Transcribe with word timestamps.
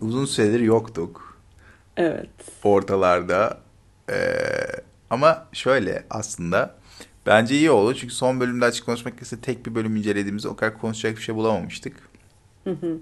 uzun 0.00 0.24
süredir 0.24 0.60
yoktuk. 0.60 1.38
Evet. 1.96 2.30
Ortalarda. 2.64 3.60
Ee, 4.10 4.36
ama 5.10 5.46
şöyle 5.52 6.06
aslında 6.10 6.74
bence 7.26 7.54
iyi 7.54 7.70
oldu. 7.70 7.94
Çünkü 7.94 8.14
son 8.14 8.40
bölümde 8.40 8.64
açık 8.64 8.86
konuşmak 8.86 9.14
gerekirse 9.14 9.40
tek 9.40 9.66
bir 9.66 9.74
bölüm 9.74 9.96
incelediğimizde 9.96 10.48
o 10.48 10.56
kadar 10.56 10.78
konuşacak 10.78 11.16
bir 11.16 11.22
şey 11.22 11.34
bulamamıştık. 11.34 11.96
Hı 12.64 12.70
hı. 12.70 12.98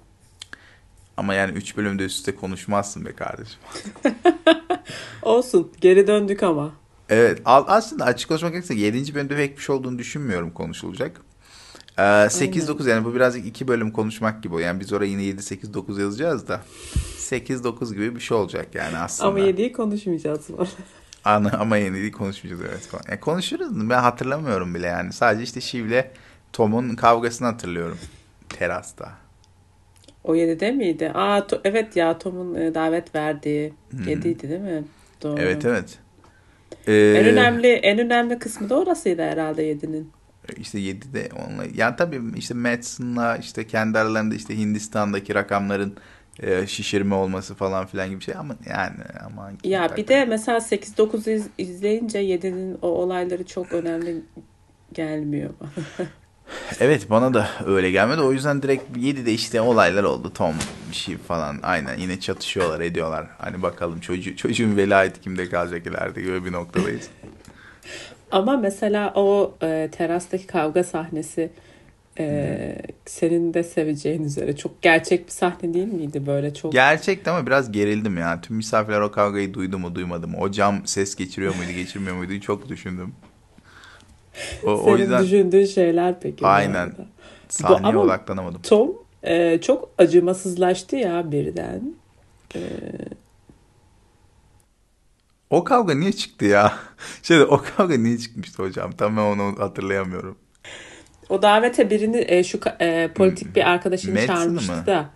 Ama 1.17 1.35
yani 1.35 1.53
3 1.53 1.77
bölümde 1.77 2.05
üst 2.05 2.19
üste 2.19 2.35
konuşmazsın 2.35 3.05
be 3.05 3.13
kardeşim. 3.13 3.61
Olsun. 5.23 5.73
Geri 5.81 6.07
döndük 6.07 6.43
ama. 6.43 6.73
Evet 7.09 7.43
aslında 7.45 8.05
açık 8.05 8.29
konuşmak 8.29 8.53
gerekirse 8.53 8.75
7. 8.75 9.15
bölümde 9.15 9.37
pek 9.37 9.57
bir 9.57 9.63
şey 9.63 9.77
olduğunu 9.77 9.99
düşünmüyorum 9.99 10.51
konuşulacak. 10.51 11.21
Ee, 11.99 12.03
8-9 12.03 12.89
yani 12.91 13.05
bu 13.05 13.15
birazcık 13.15 13.47
iki 13.47 13.69
bölüm 13.69 13.91
konuşmak 13.91 14.43
gibi. 14.43 14.63
Yani 14.63 14.81
biz 14.81 14.93
oraya 14.93 15.07
yine 15.07 15.23
7-8-9 15.23 16.01
yazacağız 16.01 16.49
da 16.49 16.61
8-9 17.19 17.95
gibi 17.95 18.15
bir 18.15 18.21
şey 18.21 18.37
olacak 18.37 18.67
yani 18.75 18.99
aslında. 18.99 19.29
Ama 19.29 19.39
yediği 19.39 19.73
konuşmayacağız 19.73 20.49
bu 20.49 20.55
arada. 20.55 20.71
Ana, 21.25 21.51
ama 21.59 21.77
yeni 21.77 21.95
değil 21.95 22.13
konuşmayacağız 22.13 22.71
evet. 22.71 22.89
Yani 23.09 23.21
konuşuruz 23.21 23.91
ben 23.91 23.99
hatırlamıyorum 23.99 24.75
bile 24.75 24.87
yani. 24.87 25.13
Sadece 25.13 25.43
işte 25.43 25.61
Shiv'le 25.61 26.05
Tom'un 26.53 26.97
kavgasını 26.97 27.49
hatırlıyorum. 27.49 27.99
Terasta. 28.49 29.13
O 30.25 30.35
yedide 30.35 30.71
miydi? 30.71 31.11
Aa 31.15 31.39
to- 31.39 31.61
evet 31.65 31.97
ya 31.97 32.19
Tom'un 32.19 32.55
e, 32.55 32.75
davet 32.75 33.15
verdiği 33.15 33.73
yediydi 34.07 34.49
değil 34.49 34.61
mi? 34.61 34.85
Doğru. 35.23 35.41
Evet 35.41 35.65
evet. 35.65 35.99
En 36.87 36.95
Ee, 36.95 37.29
önemli 37.33 37.69
en 37.73 37.99
önemli 37.99 38.39
kısmı 38.39 38.71
da 38.71 38.79
orasıydı 38.81 39.23
herhalde 39.23 39.63
yedinin. 39.63 40.11
İşte 40.57 40.79
7'de 40.79 41.29
onunla. 41.47 41.65
Yani 41.75 41.97
tabii 41.97 42.21
işte 42.37 42.55
Madsen'la 42.55 43.37
işte 43.37 43.67
kendi 43.67 43.99
aralarında 43.99 44.35
işte 44.35 44.59
Hindistan'daki 44.59 45.35
rakamların 45.35 45.97
e, 46.43 46.67
şişirme 46.67 47.15
olması 47.15 47.55
falan 47.55 47.87
filan 47.87 48.11
gibi 48.11 48.25
şey 48.25 48.35
ama 48.39 48.57
yani 48.67 48.97
ama 49.27 49.51
Ya 49.65 49.97
bir 49.97 50.09
de 50.09 50.25
mesela 50.25 50.59
8-9 50.59 51.31
iz- 51.31 51.49
izleyince 51.59 52.19
7'nin 52.19 52.79
o 52.83 52.89
olayları 52.89 53.47
çok 53.47 53.73
önemli 53.73 54.23
gelmiyor 54.93 55.51
bana. 55.61 55.71
Evet 56.81 57.11
bana 57.11 57.35
da 57.35 57.49
öyle 57.67 57.91
gelmedi. 57.91 58.21
O 58.21 58.33
yüzden 58.33 58.63
direkt 58.63 58.97
7'de 58.97 59.33
işte 59.33 59.61
olaylar 59.61 60.03
oldu. 60.03 60.33
Tom 60.33 60.55
bir 60.91 60.97
şey 60.97 61.17
falan 61.17 61.59
aynen 61.63 61.99
yine 61.99 62.21
çatışıyorlar 62.21 62.81
ediyorlar. 62.81 63.27
Hani 63.39 63.63
bakalım 63.63 64.01
çocuğu, 64.01 64.37
çocuğun 64.37 64.77
velayeti 64.77 65.21
kimde 65.21 65.49
kalacak 65.49 65.87
ileride 65.87 66.21
gibi 66.23 66.45
bir 66.45 66.53
noktadayız. 66.53 67.09
Ama 68.31 68.57
mesela 68.57 69.13
o 69.15 69.55
e, 69.63 69.89
terastaki 69.93 70.47
kavga 70.47 70.85
sahnesi 70.85 71.51
e, 72.19 72.77
senin 73.07 73.55
de 73.55 73.63
seveceğin 73.65 74.25
üzere 74.25 74.57
çok 74.57 74.83
gerçek 74.83 75.27
bir 75.27 75.33
sahne 75.33 75.75
değil 75.75 75.93
miydi 75.93 76.27
böyle 76.27 76.55
çok? 76.55 76.73
Gerçekten 76.73 77.35
ama 77.35 77.47
biraz 77.47 77.73
gerildim 77.73 78.19
ya. 78.19 78.41
Tüm 78.41 78.57
misafirler 78.57 79.01
o 79.01 79.11
kavgayı 79.11 79.55
duydu 79.55 79.79
mu 79.79 79.95
duymadı 79.95 80.29
mı? 80.29 80.37
O 80.41 80.51
cam 80.51 80.87
ses 80.87 81.15
geçiriyor 81.15 81.55
muydu 81.57 81.71
geçirmiyor 81.73 82.17
muydu 82.17 82.41
çok 82.41 82.69
düşündüm. 82.69 83.13
O, 84.65 84.71
o 84.71 84.85
Senin 84.85 84.99
yüzden 84.99 85.23
düşündüğün 85.23 85.65
şeyler 85.65 86.21
peki? 86.21 86.43
bu 86.45 86.47
Aynen. 86.47 86.93
sahneye 87.49 87.89
ama- 87.89 88.01
odaklanamadım. 88.01 88.63
Tom 88.63 88.91
e, 89.23 89.59
çok 89.61 89.91
acımasızlaştı 89.99 90.97
ya 90.97 91.33
birden. 91.33 91.81
E, 92.55 92.61
O 95.51 95.65
kavga 95.65 95.95
niye 95.95 96.13
çıktı 96.13 96.45
ya? 96.45 96.73
Şeyde 97.23 97.45
o 97.45 97.63
kavga 97.77 97.97
niye 97.97 98.19
çıkmıştı 98.19 98.63
hocam? 98.63 98.93
Tam 98.93 99.17
ben 99.17 99.23
onu 99.23 99.59
hatırlayamıyorum. 99.59 100.37
o 101.29 101.43
davete 101.43 101.91
birini 101.91 102.25
e, 102.29 102.45
şu 102.45 102.61
e, 102.81 103.11
politik 103.15 103.57
bir 103.57 103.71
arkadaşını 103.71 104.15
Madsen'ı 104.15 104.37
çağırmıştı 104.37 104.73
mı? 104.73 104.87
da. 104.87 105.11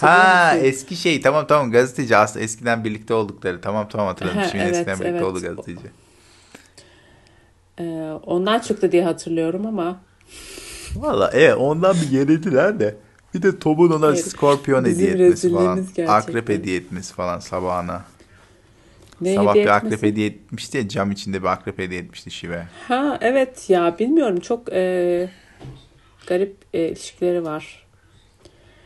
Ha 0.00 0.50
musun? 0.54 0.66
eski 0.66 0.96
şey 0.96 1.20
tamam 1.20 1.46
tamam 1.46 1.70
gazeteci 1.70 2.16
aslında 2.16 2.44
eskiden 2.44 2.84
birlikte 2.84 3.14
oldukları. 3.14 3.60
Tamam 3.60 3.88
tamam 3.88 4.06
hatırladım. 4.06 4.38
Ha, 4.38 4.48
Şimdi 4.48 4.64
evet, 4.64 4.74
eskiden 4.74 5.00
birlikte 5.00 5.08
evet. 5.10 5.22
oldu 5.22 5.40
gazeteci. 5.40 5.86
E, 7.80 7.84
ondan 8.26 8.58
çıktı 8.58 8.92
diye 8.92 9.04
hatırlıyorum 9.04 9.66
ama 9.66 10.00
Valla 10.96 11.30
evet 11.34 11.56
ondan 11.56 11.96
bir 12.02 12.10
gerildiler 12.10 12.80
de. 12.80 12.96
Bir 13.34 13.42
de 13.42 13.58
Tom'un 13.58 13.90
ona 13.90 14.06
Evet, 14.06 14.24
skorpiyon 14.26 14.84
hediye 14.84 15.10
etmesi 15.10 15.52
falan. 15.52 15.76
gerçekten. 15.76 16.06
Akrep 16.06 16.48
hediye 16.48 16.76
etmesi 16.76 17.14
falan 17.14 17.38
sabahına. 17.38 18.04
Ne 19.20 19.34
Sabah 19.34 19.54
bir 19.54 19.66
akrep 19.66 19.92
etmesi? 19.92 20.06
hediye 20.06 20.26
etmişti 20.26 20.78
ya 20.78 20.88
cam 20.88 21.10
içinde 21.10 21.42
bir 21.42 21.46
akrep 21.46 21.78
hediye 21.78 22.00
etmişti 22.00 22.30
Şive. 22.30 22.66
Ha 22.88 23.18
evet 23.20 23.70
ya 23.70 23.98
bilmiyorum 23.98 24.40
çok 24.40 24.72
e, 24.72 25.30
garip 26.26 26.56
e, 26.74 26.88
ilişkileri 26.88 27.44
var. 27.44 27.86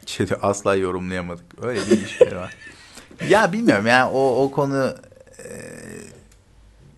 Şeyde 0.06 0.36
asla 0.36 0.74
yorumlayamadık. 0.74 1.64
Öyle 1.64 1.80
bir 1.80 1.86
ilişkileri 1.86 2.36
var. 2.36 2.56
Ya 3.28 3.52
bilmiyorum 3.52 3.86
ya 3.86 4.10
o, 4.10 4.44
o 4.44 4.50
konu 4.50 4.94
e, 5.38 5.44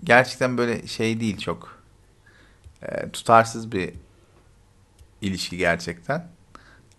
gerçekten 0.04 0.58
böyle 0.58 0.86
şey 0.86 1.20
değil 1.20 1.38
çok. 1.38 1.82
E, 2.82 3.10
tutarsız 3.10 3.72
bir 3.72 3.92
ilişki 5.20 5.56
gerçekten. 5.56 6.26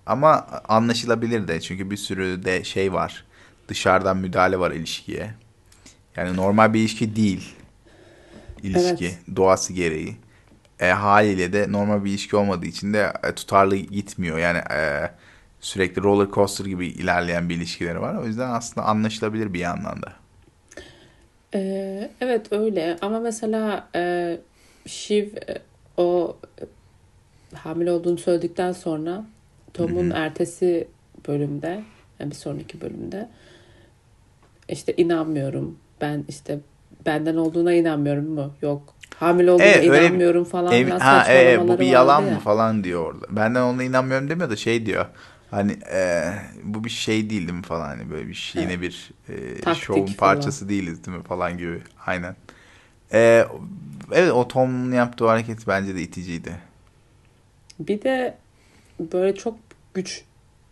Ama 0.05 0.47
anlaşılabilir 0.67 1.47
de 1.47 1.61
çünkü 1.61 1.91
bir 1.91 1.97
sürü 1.97 2.45
de 2.45 2.63
şey 2.63 2.93
var. 2.93 3.25
Dışarıdan 3.67 4.17
müdahale 4.17 4.59
var 4.59 4.71
ilişkiye. 4.71 5.33
Yani 6.15 6.37
normal 6.37 6.73
bir 6.73 6.79
ilişki 6.79 7.15
değil. 7.15 7.55
İlişki 8.63 9.05
Evet. 9.05 9.35
doğası 9.35 9.73
gereği. 9.73 10.15
E, 10.79 10.87
haliyle 10.87 11.53
de 11.53 11.71
normal 11.71 12.05
bir 12.05 12.09
ilişki 12.09 12.35
olmadığı 12.35 12.65
için 12.65 12.93
de 12.93 13.13
e, 13.23 13.31
tutarlı 13.31 13.75
gitmiyor. 13.75 14.37
Yani 14.37 14.57
e, 14.57 15.09
sürekli 15.59 16.03
roller 16.03 16.31
coaster 16.31 16.65
gibi 16.65 16.87
ilerleyen 16.87 17.49
bir 17.49 17.55
ilişkileri 17.55 18.01
var. 18.01 18.15
O 18.15 18.25
yüzden 18.25 18.49
aslında 18.49 18.87
anlaşılabilir 18.87 19.53
bir 19.53 19.59
yandan 19.59 20.01
da. 20.01 20.13
E, 21.55 22.11
evet 22.21 22.51
öyle 22.51 22.97
ama 23.01 23.19
mesela 23.19 23.87
e, 23.95 24.37
Shiv 24.87 25.27
e, 25.27 25.61
o 25.97 26.37
e, 26.61 26.63
hamile 27.55 27.91
olduğunu 27.91 28.17
söyledikten 28.17 28.71
sonra 28.71 29.25
Tom'un 29.73 30.09
ertesi 30.09 30.87
bölümde 31.27 31.83
yani 32.19 32.31
bir 32.31 32.35
sonraki 32.35 32.81
bölümde 32.81 33.29
işte 34.69 34.93
inanmıyorum 34.97 35.77
ben 36.03 36.25
işte 36.27 36.59
benden 37.05 37.35
olduğuna 37.35 37.73
inanmıyorum 37.73 38.25
mu 38.29 38.53
yok 38.61 38.93
hamile 39.15 39.51
olduğuna 39.51 39.65
Evet, 39.65 39.89
öyle 39.89 40.05
inanmıyorum 40.05 40.43
falan 40.43 40.73
Ev- 40.73 40.99
ha 40.99 41.25
evet 41.29 41.59
bu 41.67 41.79
bir 41.79 41.85
yalan 41.85 42.23
ya. 42.23 42.33
mı 42.33 42.39
falan 42.39 42.83
diyor 42.83 43.05
orada. 43.05 43.25
Benden 43.29 43.61
ona 43.61 43.83
inanmıyorum 43.83 44.29
demiyor 44.29 44.49
da 44.49 44.55
şey 44.55 44.85
diyor. 44.85 45.05
Hani 45.51 45.77
e, 45.93 46.23
bu 46.63 46.83
bir 46.83 46.89
şey 46.89 47.29
değil 47.29 47.41
değil 47.41 47.53
mi 47.53 47.63
falan 47.63 47.87
hani 47.87 48.09
böyle 48.11 48.27
bir 48.27 48.33
şey, 48.33 48.61
yine 48.61 48.81
bir 48.81 49.11
e, 49.29 49.61
Taktik 49.61 49.83
şovun 49.83 50.05
falan. 50.05 50.35
parçası 50.35 50.69
değiliz 50.69 51.05
değil 51.05 51.17
mi 51.17 51.23
falan 51.23 51.57
gibi. 51.57 51.81
Aynen. 52.05 52.35
E, 53.13 53.45
evet 54.11 54.31
o 54.31 54.47
Tom'un 54.47 54.91
yaptığı 54.91 55.27
hareket 55.27 55.67
bence 55.67 55.95
de 55.95 56.01
iticiydi. 56.01 56.51
Bir 57.79 58.01
de 58.01 58.37
böyle 58.99 59.35
çok 59.35 59.57
güç 59.93 60.23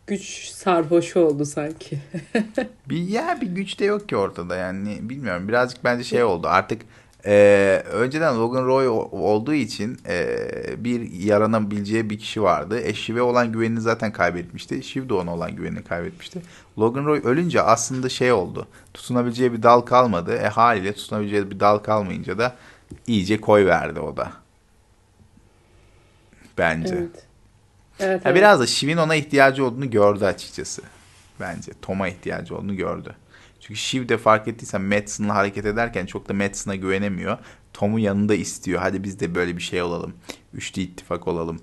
güç 0.08 0.46
sarhoşu 0.46 1.20
oldu 1.20 1.46
sanki. 1.46 2.00
Bir 2.90 3.08
ya 3.08 3.38
bir 3.42 3.48
güç 3.48 3.80
de 3.80 3.86
yok 3.86 4.10
ki 4.10 4.18
ortada 4.18 4.56
yani 4.56 4.98
bilmiyorum 5.02 5.48
birazcık 5.48 5.84
bence 5.84 6.04
şey 6.04 6.24
oldu 6.24 6.48
artık 6.48 6.82
e, 7.26 7.84
önceden 7.92 8.38
Logan 8.38 8.66
Roy 8.66 8.88
olduğu 9.12 9.54
için 9.54 9.98
e, 10.08 10.38
bir 10.78 11.12
yaranabileceği 11.12 12.10
bir 12.10 12.20
kişi 12.20 12.44
vardı. 12.44 12.82
E, 12.82 12.94
Shiv'e 12.94 13.22
olan 13.22 13.52
güvenini 13.52 13.82
zaten 13.82 14.12
kaybetmişti. 14.12 14.84
Shiv 14.84 15.10
de 15.10 15.14
ona 15.14 15.34
olan 15.34 15.56
güvenini 15.56 15.84
kaybetmişti. 15.84 16.42
Logan 16.80 17.06
Roy 17.06 17.22
ölünce 17.24 17.62
aslında 17.62 18.10
şey 18.10 18.32
oldu. 18.32 18.68
Tutunabileceği 18.94 19.54
bir 19.54 19.64
dal 19.64 19.82
kalmadı. 19.82 20.36
E 20.36 20.48
haliyle 20.48 20.94
tutunabileceği 20.94 21.52
bir 21.52 21.60
dal 21.60 21.78
kalmayınca 21.78 22.38
da 22.38 22.56
iyice 23.08 23.42
koy 23.42 23.66
verdi 23.66 24.00
o 24.00 24.18
da. 24.18 24.32
Bence. 26.58 26.96
Evet. 26.96 27.31
Evet, 28.02 28.26
Ha, 28.26 28.30
evet. 28.30 28.38
biraz 28.38 28.60
da 28.60 28.68
Shiv'in 28.68 28.98
ona 28.98 29.16
ihtiyacı 29.16 29.66
olduğunu 29.66 29.90
gördü 29.90 30.26
açıkçası. 30.26 30.82
Bence. 31.40 31.72
Tom'a 31.82 32.08
ihtiyacı 32.08 32.56
olduğunu 32.56 32.76
gördü. 32.76 33.16
Çünkü 33.60 33.76
Shiv 33.76 34.09
de 34.09 34.18
fark 34.18 34.48
ettiysen 34.48 34.82
Madsen'la 34.82 35.36
hareket 35.36 35.66
ederken 35.66 36.06
çok 36.06 36.30
da 36.30 36.34
Madsen'a 36.34 36.76
güvenemiyor. 36.76 37.38
Tom'u 37.74 38.00
yanında 38.00 38.34
istiyor. 38.36 38.82
Hadi 38.82 39.03
biz 39.03 39.20
de 39.20 39.36
böyle 39.36 39.58
bir 39.58 39.62
şey 39.62 39.82
olalım. 39.82 40.14
Üçlü 40.53 40.82
ittifak 40.82 41.28
olalım. 41.28 41.62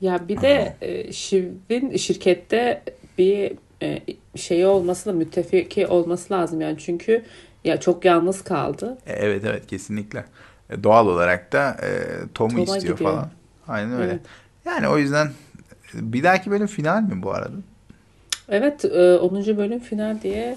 Ya 0.00 0.28
bir 0.28 0.40
de 0.40 0.76
e, 0.80 1.12
Shiv'in 1.12 1.96
şirkette 1.96 2.82
bir 3.18 3.52
e, 3.82 4.02
şeyi 4.36 4.66
olması 4.66 5.06
da 5.06 5.12
müttefiki 5.12 5.86
olması 5.86 6.34
lazım 6.34 6.60
yani 6.60 6.78
çünkü 6.78 7.24
ya 7.64 7.80
çok 7.80 8.04
yalnız 8.04 8.44
kaldı. 8.44 8.98
E, 9.06 9.12
evet 9.12 9.44
evet 9.44 9.66
kesinlikle. 9.66 10.24
E, 10.70 10.84
doğal 10.84 11.06
olarak 11.06 11.52
da 11.52 11.76
e, 11.82 11.88
Tom'u 12.34 12.50
Tom'a 12.50 12.62
istiyor 12.76 12.96
gidiyor. 12.98 13.10
falan. 13.10 13.30
Aynen 13.68 13.92
öyle. 13.92 14.10
Evet. 14.12 14.20
Yani 14.64 14.88
o 14.88 14.98
yüzden 14.98 15.30
bir 15.94 16.22
dahaki 16.22 16.50
bölüm 16.50 16.66
final 16.66 17.02
mi 17.02 17.22
bu 17.22 17.30
arada? 17.30 17.56
Evet 18.48 18.84
e, 18.84 19.16
10. 19.16 19.56
bölüm 19.56 19.80
final 19.80 20.22
diye 20.22 20.56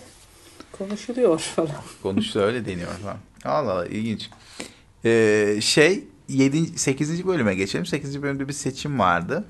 konuşuluyor 0.72 1.40
falan. 1.56 1.76
Konuştu 2.04 2.40
öyle 2.40 2.66
deniyor 2.66 2.92
falan. 2.92 3.18
Allah 3.46 3.72
Allah 3.72 3.86
ilginç. 3.86 4.30
Ee, 5.06 5.58
şey 5.62 6.04
7. 6.28 6.80
8. 6.80 7.28
bölüme 7.28 7.56
geçelim. 7.56 7.86
8. 7.86 8.22
bölümde 8.22 8.48
bir 8.48 8.54
seçim 8.54 9.00
vardı. 9.00 9.46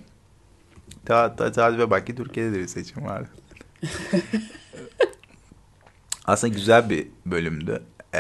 Ta, 1.06 1.36
ta, 1.36 1.52
ta 1.52 1.78
ve 1.78 1.90
bak 1.90 2.08
ki 2.08 2.16
Türkiye'de 2.16 2.56
de 2.56 2.60
bir 2.60 2.68
seçim 2.68 3.06
vardı. 3.06 3.30
Aslında 6.26 6.54
güzel 6.54 6.90
bir 6.90 7.08
bölümdü. 7.26 7.84
Ee, 8.16 8.20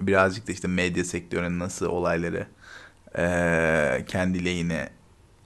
birazcık 0.00 0.48
da 0.48 0.52
işte 0.52 0.68
medya 0.68 1.04
sektörünün 1.04 1.58
nasıl 1.58 1.86
olayları 1.86 2.46
ee, 3.18 4.04
kendi 4.08 4.44
lehine 4.44 4.88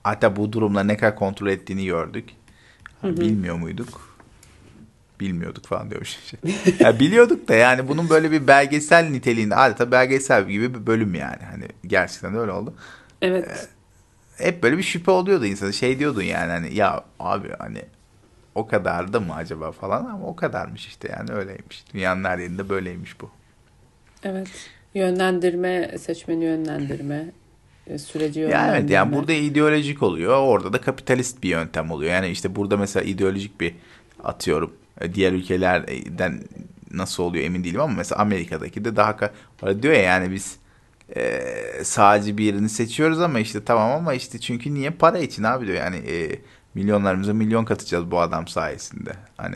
hatta 0.05 0.35
bu 0.35 0.53
durumla 0.53 0.83
ne 0.83 0.97
kadar 0.97 1.15
kontrol 1.15 1.47
ettiğini 1.47 1.85
gördük. 1.85 2.29
Bilmiyor 3.03 3.55
muyduk? 3.55 4.17
Bilmiyorduk 5.19 5.65
falan 5.65 5.89
diyormuş. 5.89 6.19
ya 6.79 6.99
biliyorduk 6.99 7.47
da 7.47 7.55
yani 7.55 7.87
bunun 7.87 8.09
böyle 8.09 8.31
bir 8.31 8.47
belgesel 8.47 9.09
niteliğinde 9.09 9.55
adeta 9.55 9.91
belgesel 9.91 10.47
gibi 10.47 10.73
bir 10.73 10.87
bölüm 10.87 11.15
yani. 11.15 11.43
Hani 11.51 11.67
gerçekten 11.87 12.35
öyle 12.35 12.51
oldu. 12.51 12.73
Evet. 13.21 13.69
Hep 14.37 14.63
böyle 14.63 14.77
bir 14.77 14.83
şüphe 14.83 15.11
oluyordu 15.11 15.45
insan. 15.45 15.71
Şey 15.71 15.99
diyordun 15.99 16.21
yani 16.21 16.51
hani 16.51 16.75
ya 16.75 17.03
abi 17.19 17.49
hani 17.59 17.81
o 18.55 18.67
kadar 18.67 19.13
da 19.13 19.19
mı 19.19 19.35
acaba 19.35 19.71
falan 19.71 20.05
ama 20.05 20.27
o 20.27 20.35
kadarmış 20.35 20.87
işte 20.87 21.09
yani 21.17 21.31
öyleymiş. 21.31 21.85
Dünyanın 21.93 22.23
her 22.23 22.37
yerinde 22.37 22.69
böyleymiş 22.69 23.21
bu. 23.21 23.29
Evet. 24.23 24.47
Yönlendirme, 24.93 25.97
seçmeni 25.97 26.43
yönlendirme 26.43 27.25
süreci 27.97 28.39
Ya 28.39 28.45
yönlendirme. 28.47 28.77
evet 28.79 28.89
yani 28.89 29.13
burada 29.15 29.33
ideolojik 29.33 30.03
oluyor. 30.03 30.37
Orada 30.37 30.73
da 30.73 30.81
kapitalist 30.81 31.43
bir 31.43 31.49
yöntem 31.49 31.91
oluyor. 31.91 32.11
Yani 32.11 32.27
işte 32.27 32.55
burada 32.55 32.77
mesela 32.77 33.03
ideolojik 33.03 33.61
bir 33.61 33.75
atıyorum. 34.23 34.73
e, 35.01 35.13
Diğer 35.13 35.31
ülkelerden 35.31 36.41
nasıl 36.91 37.23
oluyor 37.23 37.45
emin 37.45 37.63
değilim 37.63 37.81
ama 37.81 37.93
mesela 37.97 38.21
Amerika'daki 38.21 38.85
de 38.85 38.95
daha 38.95 39.17
diyor 39.81 39.93
ya 39.93 40.01
yani 40.01 40.31
biz 40.31 40.57
e, 41.15 41.41
sağcı 41.83 42.37
birini 42.37 42.69
seçiyoruz 42.69 43.19
ama 43.21 43.39
işte 43.39 43.63
tamam 43.65 43.91
ama 43.91 44.13
işte 44.13 44.39
çünkü 44.39 44.73
niye 44.73 44.89
para 44.89 45.17
için 45.19 45.43
abi 45.43 45.67
diyor 45.67 45.77
yani 45.77 45.95
e, 45.95 46.39
milyonlarımıza 46.73 47.33
milyon 47.33 47.65
katacağız 47.65 48.11
bu 48.11 48.19
adam 48.19 48.47
sayesinde. 48.47 49.11
Hani 49.37 49.55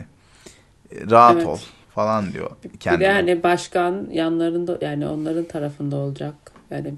e, 0.92 1.10
rahat 1.10 1.36
Evet. 1.36 1.46
ol 1.46 1.58
falan 1.94 2.32
diyor. 2.32 2.50
Bir 2.64 2.78
kendine. 2.78 3.08
de 3.08 3.12
hani 3.12 3.42
başkan 3.42 4.08
yanlarında 4.12 4.78
yani 4.80 5.06
onların 5.06 5.44
tarafında 5.44 5.96
olacak. 5.96 6.34
Yani 6.70 6.94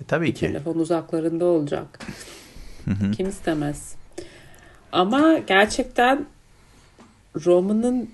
E, 0.00 0.04
tabii 0.04 0.34
ki. 0.34 0.46
telefon 0.46 0.74
uzaklarında 0.74 1.44
olacak. 1.44 1.98
Kim 3.16 3.28
istemez? 3.28 3.94
Ama 4.92 5.38
gerçekten 5.38 6.26
Roma'nın 7.44 8.10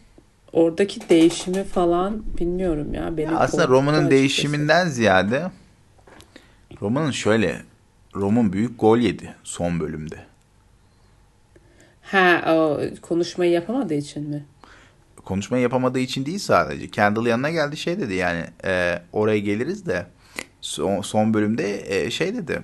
oradaki 0.53 1.09
değişimi 1.09 1.65
falan 1.65 2.23
bilmiyorum 2.39 2.95
ya. 2.95 3.17
Beni 3.17 3.33
Ya 3.33 3.39
aslında 3.39 3.69
Roma'nın 3.69 4.11
değişiminden 4.11 4.89
ziyade 4.89 5.51
Roma'nın 6.81 7.11
şöyle 7.11 7.63
Roman 8.15 8.53
büyük 8.53 8.81
gol 8.81 8.99
yedi 8.99 9.35
son 9.45 9.81
bölümde. 9.81 10.17
Ha 12.03 12.55
o 12.55 12.81
konuşmayı 13.03 13.51
yapamadığı 13.51 13.95
için 13.95 14.31
mi? 14.31 14.45
Konuşmayı 15.25 15.63
yapamadığı 15.63 15.99
için 15.99 16.27
değil 16.27 16.39
sadece. 16.39 16.89
Kendall 16.89 17.27
yanına 17.27 17.51
geldi 17.51 17.77
şey 17.77 18.01
dedi 18.01 18.15
yani 18.15 18.45
e, 18.65 19.03
oraya 19.13 19.39
geliriz 19.39 19.87
de 19.87 20.07
son, 20.69 21.01
son 21.01 21.35
bölümde 21.35 21.97
e, 21.97 22.11
şey 22.11 22.35
dedi. 22.35 22.63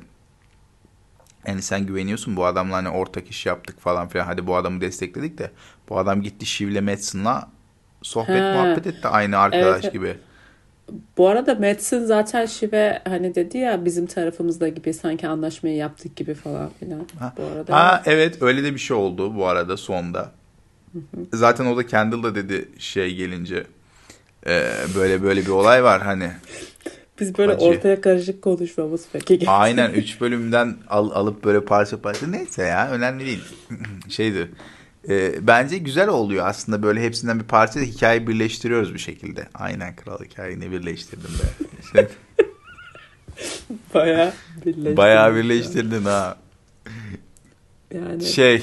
Yani 1.47 1.63
sen 1.63 1.87
güveniyorsun 1.87 2.37
bu 2.37 2.47
adamla 2.47 2.77
hani 2.77 2.89
ortak 2.89 3.29
iş 3.31 3.47
yaptık 3.47 3.81
falan 3.81 4.09
filan. 4.09 4.27
Hadi 4.27 4.47
bu 4.47 4.57
adamı 4.57 4.81
destekledik 4.81 5.39
de 5.39 5.51
bu 5.89 5.99
adam 5.99 6.23
gitti 6.23 6.47
Shiv'le 6.47 6.81
Madsen'la 6.83 7.49
sohbet 8.03 8.43
Ha. 8.43 8.53
muhabbet 8.53 8.87
etti 8.87 9.09
aynı 9.09 9.39
arkadaş 9.39 9.85
Evet. 9.85 9.93
gibi. 9.93 10.17
Bu 11.19 11.29
arada 11.29 11.55
Madsen 11.55 12.05
zaten 12.05 12.47
Şive 12.47 13.03
hani 13.09 13.35
dedi 13.35 13.59
ya 13.59 13.85
bizim 13.85 14.07
tarafımızda 14.07 14.69
gibi 14.69 14.95
sanki 14.95 15.29
anlaşmayı 15.29 15.77
yaptık 15.77 16.17
gibi 16.17 16.35
falan 16.35 16.71
filan. 16.81 17.07
Ha. 17.19 17.33
Bu 17.39 17.43
arada 17.43 17.77
Ha 17.77 18.03
evet 18.07 18.43
öyle 18.43 18.65
de 18.65 18.75
bir 18.75 18.79
şey 18.79 18.97
oldu 18.97 19.37
bu 19.37 19.47
arada 19.47 19.77
sonda. 19.77 20.33
Zaten 21.33 21.67
o 21.67 21.77
da 21.77 21.87
Kendall 21.87 22.23
da 22.23 22.35
dedi 22.35 22.69
şey 22.79 23.15
gelince 23.15 23.67
e, 24.47 24.71
böyle 24.97 25.23
böyle 25.23 25.41
bir 25.41 25.49
olay 25.51 25.85
var 25.85 26.03
hani. 26.03 26.31
Biz 27.21 27.39
böyle 27.39 27.53
Acı. 27.53 27.65
ortaya 27.65 28.01
karışık 28.01 28.43
konuşmamız 28.43 29.05
peki. 29.13 29.41
Aynen 29.47 29.91
3 29.93 30.21
bölümden 30.21 30.77
al, 30.89 31.11
alıp 31.11 31.45
böyle 31.45 31.65
parça 31.65 32.01
parça 32.03 32.27
neyse 32.27 32.63
ya 32.63 32.91
önemli 32.91 33.27
değil. 33.27 33.45
Şeydi. 34.09 34.51
e, 35.09 35.47
bence 35.47 35.79
güzel 35.79 36.09
oluyor 36.09 36.47
aslında 36.47 36.83
böyle 36.83 37.03
hepsinden 37.03 37.41
bir 37.41 37.45
parça 37.45 37.81
da 37.81 37.85
hikayeyi 37.85 38.27
birleştiriyoruz 38.27 38.95
bir 38.95 38.99
şekilde. 38.99 39.49
Aynen 39.55 39.97
kral 39.97 40.25
hikayeni 40.25 40.71
birleştirdim 40.71 41.31
be. 41.31 41.65
Şey, 41.93 42.07
Bayağı 43.95 44.33
birleştirdik. 44.67 44.97
bayağı 44.97 45.35
birleştirdin 45.37 46.05
ha. 46.05 46.37
Yani 47.95 48.25
Şey 48.25 48.63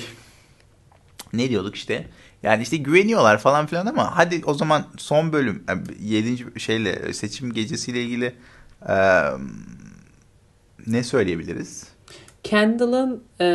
ne 1.33 1.49
diyorduk 1.49 1.75
işte? 1.75 2.07
Yani 2.43 2.63
işte 2.63 2.77
güveniyorlar 2.77 3.37
falan 3.37 3.65
filan 3.65 3.85
ama 3.85 4.17
hadi 4.17 4.41
o 4.45 4.53
zaman 4.53 4.85
son 4.97 5.33
bölüm 5.33 5.63
7. 5.99 6.59
şeyle 6.59 7.13
seçim 7.13 7.53
gecesiyle 7.53 8.03
ilgili 8.03 8.35
e, 8.89 8.95
ne 10.87 11.03
söyleyebiliriz? 11.03 11.87
Kendall'ın 12.43 13.23
e, 13.39 13.45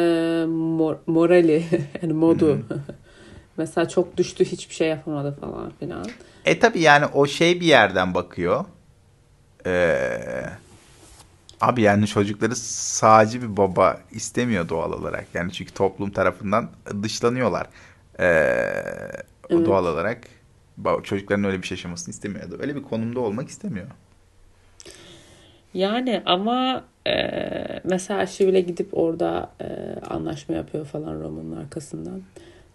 mor- 0.48 0.98
morali 1.06 1.64
yani 2.02 2.12
modu 2.12 2.58
mesela 3.56 3.88
çok 3.88 4.16
düştü 4.16 4.44
hiçbir 4.44 4.74
şey 4.74 4.88
yapamadı 4.88 5.38
falan 5.40 5.72
filan. 5.80 6.06
E 6.44 6.58
tabi 6.58 6.80
yani 6.80 7.06
o 7.06 7.26
şey 7.26 7.60
bir 7.60 7.66
yerden 7.66 8.14
bakıyor. 8.14 8.64
Ee, 9.66 10.46
abi 11.60 11.82
yani 11.82 12.06
çocukları 12.06 12.56
sağcı 12.56 13.42
bir 13.42 13.56
baba 13.56 14.00
istemiyor 14.10 14.68
doğal 14.68 14.92
olarak. 14.92 15.26
Yani 15.34 15.52
çünkü 15.52 15.74
toplum 15.74 16.10
tarafından 16.10 16.70
dışlanıyorlar. 17.02 17.66
Ee, 18.20 18.24
o 19.50 19.54
Evet. 19.54 19.66
doğal 19.66 19.86
olarak 19.86 20.18
çocukların 21.02 21.44
öyle 21.44 21.62
bir 21.62 21.66
şey 21.66 21.76
yaşamasını 21.76 22.12
istemiyordu. 22.12 22.58
Öyle 22.60 22.76
bir 22.76 22.82
konumda 22.82 23.20
olmak 23.20 23.48
istemiyor. 23.48 23.86
Yani 25.74 26.22
ama 26.26 26.84
e, 27.06 27.12
mesela 27.84 28.26
Şivle 28.26 28.60
gidip 28.60 28.88
orada 28.92 29.50
e, 29.60 29.66
anlaşma 30.10 30.54
yapıyor 30.54 30.84
falan 30.84 31.20
Roman'ın 31.20 31.56
arkasından. 31.56 32.22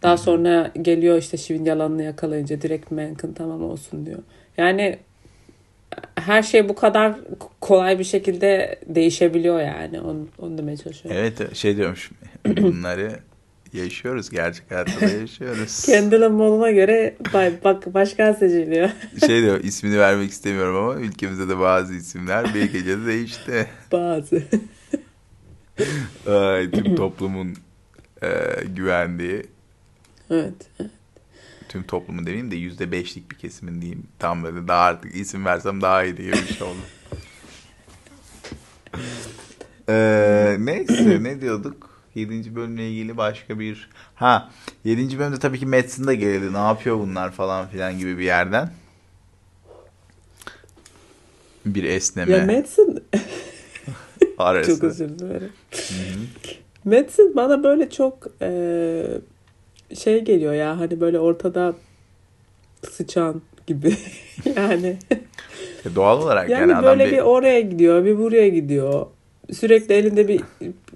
Daha 0.04 0.18
sonra 0.18 0.72
geliyor 0.82 1.18
işte 1.18 1.38
Şiv'in 1.38 1.66
yalanını 1.66 2.04
yakalayınca 2.04 2.62
direkt 2.62 2.92
Menken 2.92 3.34
tamam 3.34 3.64
olsun 3.64 4.06
diyor. 4.06 4.20
Yani 4.58 5.00
her 6.16 6.44
şey 6.44 6.70
bu 6.70 6.76
kadar 6.76 7.16
kolay 7.62 8.00
bir 8.00 8.04
şekilde 8.04 8.80
değişebiliyor 8.88 9.60
yani. 9.62 10.02
Onu, 10.02 10.28
onu 10.40 10.58
demeye 10.58 10.78
çalışıyorum. 10.78 11.22
Evet 11.22 11.56
şey 11.56 11.78
diyormuş. 11.78 12.12
Bunları 12.46 13.20
yaşıyoruz. 13.74 14.30
Gerçek 14.30 14.72
hayatta 14.72 15.02
da 15.02 15.10
yaşıyoruz. 15.10 15.82
Kendall'ın 15.86 16.34
moduna 16.34 16.72
göre 16.72 17.16
bak 17.64 17.94
başkan 17.94 18.34
seçiliyor. 18.34 18.90
şey 19.20 19.42
diyor 19.42 19.64
ismini 19.64 20.00
vermek 20.00 20.32
istemiyorum 20.32 20.76
ama 20.76 20.96
ülkemizde 20.96 21.50
de 21.50 21.60
bazı 21.60 21.94
isimler 21.94 22.54
bir 22.54 22.72
gecede 22.72 23.06
değişti. 23.06 23.68
Bazı. 23.92 24.44
Ay, 26.28 26.72
tüm 26.72 26.96
toplumun 26.96 27.56
e, 28.24 28.30
güvendiği, 28.76 29.44
evet. 30.30 30.70
tüm 31.70 31.84
toplumun 31.84 32.26
demeyeyim 32.26 32.52
de 32.52 32.56
yüzde 32.56 32.92
beşlik 32.92 33.32
bir 33.32 33.36
kesimin 33.36 33.82
diyeyim. 33.82 34.04
Tam 34.20 34.44
böyle 34.44 34.68
daha 34.68 34.82
artık 34.82 35.16
isim 35.16 35.46
versem 35.46 35.82
daha 35.82 36.04
iyi 36.04 36.18
diye 36.18 36.32
bir 36.32 36.54
şey 36.54 36.68
oldu. 36.68 36.82
Ee, 39.90 40.56
neyse 40.60 41.24
ne 41.24 41.42
diyorduk? 41.42 41.91
7. 42.16 42.56
bölümle 42.56 42.90
ilgili 42.90 43.18
başka 43.18 43.60
bir... 43.60 43.90
Ha 44.16 44.50
7. 44.84 45.20
bölümde 45.20 45.40
tabii 45.40 45.60
ki 45.60 45.66
Madsen 45.66 46.08
da 46.08 46.14
geldi. 46.14 46.54
Ne 46.54 46.58
yapıyor 46.58 47.00
bunlar 47.00 47.32
falan 47.32 47.68
filan 47.68 47.98
gibi 47.98 48.18
bir 48.18 48.24
yerden. 48.24 48.70
Bir 51.66 51.84
esneme 51.84 52.32
Ya 52.32 52.46
Madsen 52.46 52.98
çok 54.66 54.84
özür 54.84 55.20
dilerim. 55.20 55.52
Madsen 56.86 57.36
bana 57.36 57.64
böyle 57.64 57.90
çok 57.90 58.28
e, 58.42 59.04
şey 59.96 60.22
geliyor 60.22 60.54
ya 60.54 60.80
hani 60.80 61.02
böyle 61.02 61.20
ortada 61.20 61.74
sıçan 62.92 63.42
gibi. 63.68 63.98
yani 64.56 64.98
E, 65.86 65.96
Doğal 65.96 66.22
olarak 66.22 66.50
yani, 66.50 66.62
yani 66.62 66.76
adam 66.76 66.84
böyle 66.84 67.06
bir... 67.06 67.12
bir 67.12 67.22
oraya 67.22 67.62
gidiyor, 67.62 68.06
bir 68.06 68.18
buraya 68.18 68.50
gidiyor. 68.50 69.06
Sürekli 69.54 69.94
elinde 69.94 70.28
bir 70.28 70.42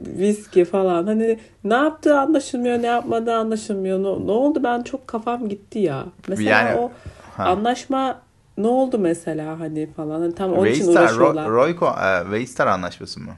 viski 0.01 0.65
falan. 0.65 1.07
Hani 1.07 1.39
ne 1.63 1.73
yaptığı 1.73 2.19
anlaşılmıyor, 2.19 2.81
ne 2.81 2.87
yapmadığı 2.87 3.33
anlaşılmıyor. 3.35 3.99
Ne, 3.99 4.27
ne 4.27 4.31
oldu? 4.31 4.63
Ben 4.63 4.83
çok 4.83 5.07
kafam 5.07 5.49
gitti 5.49 5.79
ya. 5.79 6.05
Mesela 6.27 6.49
Yani- 6.49 6.79
o 6.79 6.91
Ha. 7.37 7.43
anlaşma 7.43 8.21
ne 8.57 8.67
oldu 8.67 8.99
mesela 8.99 9.59
hani 9.59 9.89
falan. 9.95 10.19
Hani 10.21 10.35
tam 10.35 10.53
onun 10.53 10.65
için 10.65 10.83
Waystar, 10.83 11.03
uğraşıyorlar. 11.03 11.47
Ro- 11.47 11.51
Royco, 11.55 11.85
e, 11.87 12.21
Waystar 12.23 12.67
anlaşması 12.67 13.19
mı? 13.19 13.31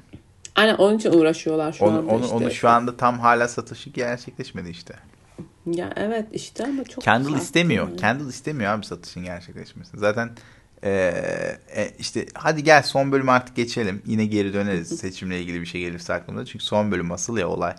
Aynen 0.55 0.75
onun 0.75 0.97
için 0.97 1.13
uğraşıyorlar 1.13 1.71
şu 1.71 1.85
Onu, 1.85 1.97
anda 1.97 2.11
onu, 2.13 2.23
işte. 2.23 2.35
onu 2.35 2.51
şu 2.51 2.69
anda 2.69 2.97
tam 2.97 3.19
hala 3.19 3.47
satışı 3.47 3.89
gerçekleşmedi 3.89 4.69
işte. 4.69 4.93
Ya 5.65 5.89
evet 5.95 6.25
işte 6.33 6.63
ama 6.65 6.83
çok 6.83 7.03
Kendall 7.03 7.35
istemiyor. 7.35 7.87
yani. 7.87 7.97
Kendall 7.97 8.27
istemiyor 8.29 8.71
abi 8.71 8.85
satışın 8.85 9.23
gerçekleşmesini. 9.23 9.99
Zaten 9.99 10.29
e, 10.83 10.91
e, 11.75 11.91
işte 11.99 12.25
hadi 12.33 12.63
gel 12.63 12.83
son 12.83 13.11
bölüm 13.11 13.29
artık 13.29 13.55
geçelim. 13.55 14.01
Yine 14.05 14.25
geri 14.25 14.53
döneriz 14.53 14.99
seçimle 14.99 15.41
ilgili 15.41 15.61
bir 15.61 15.65
şey 15.65 15.81
gelirse 15.81 16.13
aklımıza. 16.13 16.45
Çünkü 16.45 16.65
son 16.65 16.91
bölüm 16.91 17.11
asıl 17.11 17.37
ya 17.37 17.47
olay. 17.47 17.75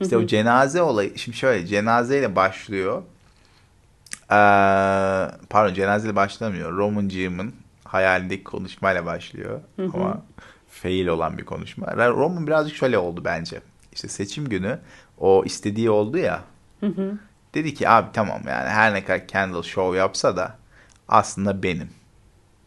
İşte 0.00 0.16
o 0.16 0.26
cenaze 0.26 0.82
olayı. 0.82 1.18
Şimdi 1.18 1.36
şöyle 1.36 1.66
cenazeyle 1.66 2.36
başlıyor. 2.36 3.02
Ee, 4.30 4.34
pardon 5.50 5.74
cenazeyle 5.74 6.16
başlamıyor. 6.16 6.76
Romancığımın 6.76 7.54
hayalindeki 7.84 8.44
konuşmayla 8.44 9.06
başlıyor. 9.06 9.60
Ama 9.94 10.22
fail 10.70 11.06
olan 11.06 11.38
bir 11.38 11.44
konuşma. 11.44 11.86
Roman 11.96 12.46
birazcık 12.46 12.76
şöyle 12.76 12.98
oldu 12.98 13.22
bence. 13.24 13.60
İşte 13.92 14.08
seçim 14.08 14.48
günü 14.48 14.78
o 15.18 15.44
istediği 15.44 15.90
oldu 15.90 16.18
ya. 16.18 16.40
Dedi 17.54 17.74
ki 17.74 17.88
abi 17.88 18.08
tamam 18.12 18.42
yani 18.48 18.68
her 18.68 18.94
ne 18.94 19.04
kadar 19.04 19.28
Kendall 19.28 19.62
show 19.62 19.98
yapsa 19.98 20.36
da 20.36 20.56
aslında 21.08 21.62
benim. 21.62 21.90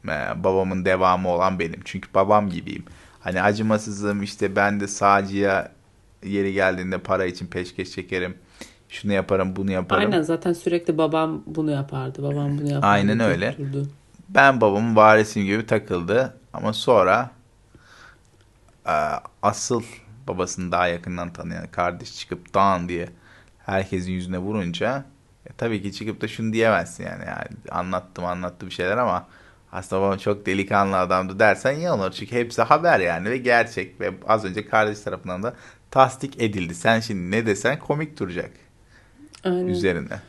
Ee, 0.10 0.44
babamın 0.44 0.86
devamı 0.86 1.30
olan 1.30 1.60
benim. 1.60 1.80
Çünkü 1.86 2.10
babam 2.14 2.50
gibiyim. 2.50 2.86
Hani 3.20 3.42
acımasızım 3.42 4.24
işte 4.24 4.56
ben 4.56 4.80
de 4.80 4.88
sağcıya 4.88 5.72
yeri 6.24 6.54
geldiğinde 6.54 6.98
para 6.98 7.26
için 7.26 7.48
peşkeş 7.48 7.92
çekerim. 7.92 8.38
Şunu 8.90 9.14
yaparım 9.14 9.56
bunu 9.56 9.72
yaparım. 9.72 10.04
Aynen 10.04 10.22
zaten 10.22 10.54
sürekli 10.54 10.98
babam 10.98 11.44
bunu 11.46 11.72
yapardı. 11.72 12.24
Babam 12.24 12.58
bunu 12.58 12.68
yapardı. 12.68 12.86
Aynen 12.88 13.20
öyle. 13.20 13.56
durdu. 13.58 13.88
Ben 14.30 14.62
babamın 14.62 14.96
varisiyim 14.96 15.48
gibi 15.48 15.66
takıldı. 15.66 16.38
Ama 16.54 16.74
sonra 16.74 17.32
e, 18.88 18.96
asıl 19.42 19.84
babasını 20.28 20.72
daha 20.72 20.88
yakından 20.88 21.34
tanıyan 21.34 21.68
kardeş 21.68 22.16
çıkıp 22.20 22.54
Dan 22.54 22.90
diye 22.90 23.10
herkesin 23.66 24.12
yüzüne 24.12 24.38
vurunca 24.38 25.06
e, 25.46 25.50
tabii 25.58 25.82
ki 25.82 25.94
çıkıp 25.94 26.22
da 26.22 26.28
şunu 26.28 26.54
diyemezsin 26.54 27.04
yani. 27.04 27.24
yani 27.28 27.48
anlattım 27.72 28.26
anlattı 28.26 28.66
bir 28.66 28.72
şeyler 28.72 28.98
ama 28.98 29.28
aslında 29.76 30.02
babam 30.02 30.18
çok 30.18 30.46
delikanlı 30.46 30.98
adamdı 30.98 31.40
dersen 31.40 31.76
iyi 31.76 31.90
olur. 31.90 32.12
Çünkü 32.12 32.36
hepsi 32.36 32.62
haber 32.62 33.00
yani 33.00 33.30
ve 33.30 33.38
gerçek 33.38 34.02
ve 34.02 34.12
az 34.28 34.46
önce 34.46 34.68
kardeş 34.68 35.00
tarafından 35.00 35.44
da 35.44 35.54
tasdik 35.92 36.42
edildi. 36.42 36.76
Sen 36.76 37.00
şimdi 37.00 37.32
ne 37.32 37.46
desen 37.46 37.80
komik 37.80 38.20
duracak 38.20 38.52
Aynen. 39.44 39.68
üzerine. 39.68 40.20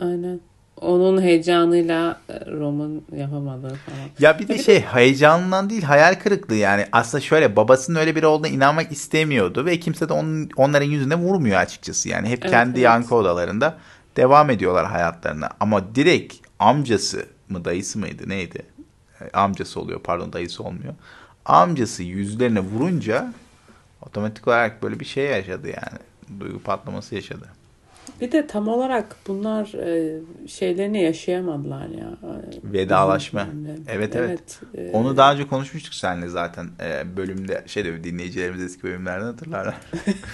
Aynen. 0.00 0.40
Onun 0.80 1.22
heyecanıyla 1.22 2.20
e, 2.28 2.46
Roman 2.50 3.02
yapamadı 3.16 3.68
falan. 3.86 4.08
Ya 4.18 4.38
bir 4.38 4.48
de 4.48 4.58
şey 4.58 4.80
heyecanından 4.80 5.70
değil 5.70 5.82
hayal 5.82 6.14
kırıklığı 6.14 6.54
yani 6.54 6.86
aslında 6.92 7.20
şöyle 7.20 7.56
babasının 7.56 7.98
öyle 7.98 8.16
biri 8.16 8.26
olduğuna 8.26 8.48
inanmak 8.48 8.92
istemiyordu 8.92 9.66
ve 9.66 9.80
kimse 9.80 10.08
de 10.08 10.12
onun, 10.12 10.48
onların 10.56 10.86
yüzüne 10.86 11.14
vurmuyor 11.14 11.60
açıkçası 11.60 12.08
yani 12.08 12.28
hep 12.28 12.38
Evet, 12.42 12.50
kendi 12.50 12.70
evet. 12.70 12.84
yankı 12.84 13.14
odalarında 13.14 13.78
devam 14.16 14.50
ediyorlar 14.50 14.86
hayatlarına 14.86 15.50
ama 15.60 15.94
direkt 15.94 16.34
amcası 16.58 17.26
mı 17.48 17.64
dayısı 17.64 17.98
mıydı 17.98 18.28
neydi 18.28 18.62
E, 19.20 19.30
amcası 19.30 19.80
oluyor 19.80 20.00
pardon 20.00 20.32
dayısı 20.32 20.62
olmuyor 20.62 20.94
amcası 21.44 22.02
yüzlerine 22.02 22.60
vurunca 22.60 23.32
otomatik 24.02 24.48
olarak 24.48 24.82
böyle 24.82 25.00
bir 25.00 25.04
şey 25.04 25.24
yaşadı 25.24 25.68
yani 25.68 25.98
duygu 26.40 26.58
patlaması 26.62 27.14
yaşadı. 27.14 27.46
Bir 28.20 28.32
de 28.32 28.46
tam 28.46 28.68
olarak 28.68 29.16
bunlar 29.26 29.74
e, 29.74 30.20
şeylerini 30.46 31.02
yaşayamadılar 31.02 31.88
ya. 31.88 32.10
Vedalaşma. 32.64 33.42
Üzüntülerini. 33.42 33.84
Evet, 33.88 34.16
evet. 34.16 34.60
e, 34.74 34.90
Onu 34.92 35.16
daha 35.16 35.32
önce 35.32 35.46
konuşmuştuk 35.46 35.94
seninle 35.94 36.28
zaten 36.28 36.68
e, 36.80 37.16
bölümde 37.16 37.64
şey 37.66 37.84
de 37.84 38.04
dinleyicilerimiz 38.04 38.62
eski 38.62 38.82
bölümlerden 38.82 39.26
hatırlarlar. 39.26 39.74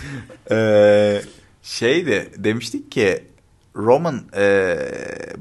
e, 0.51 1.23
şeydi 1.63 2.31
demiştik 2.37 2.93
ki 2.93 3.25
Roman 3.77 4.21
e, 4.37 4.77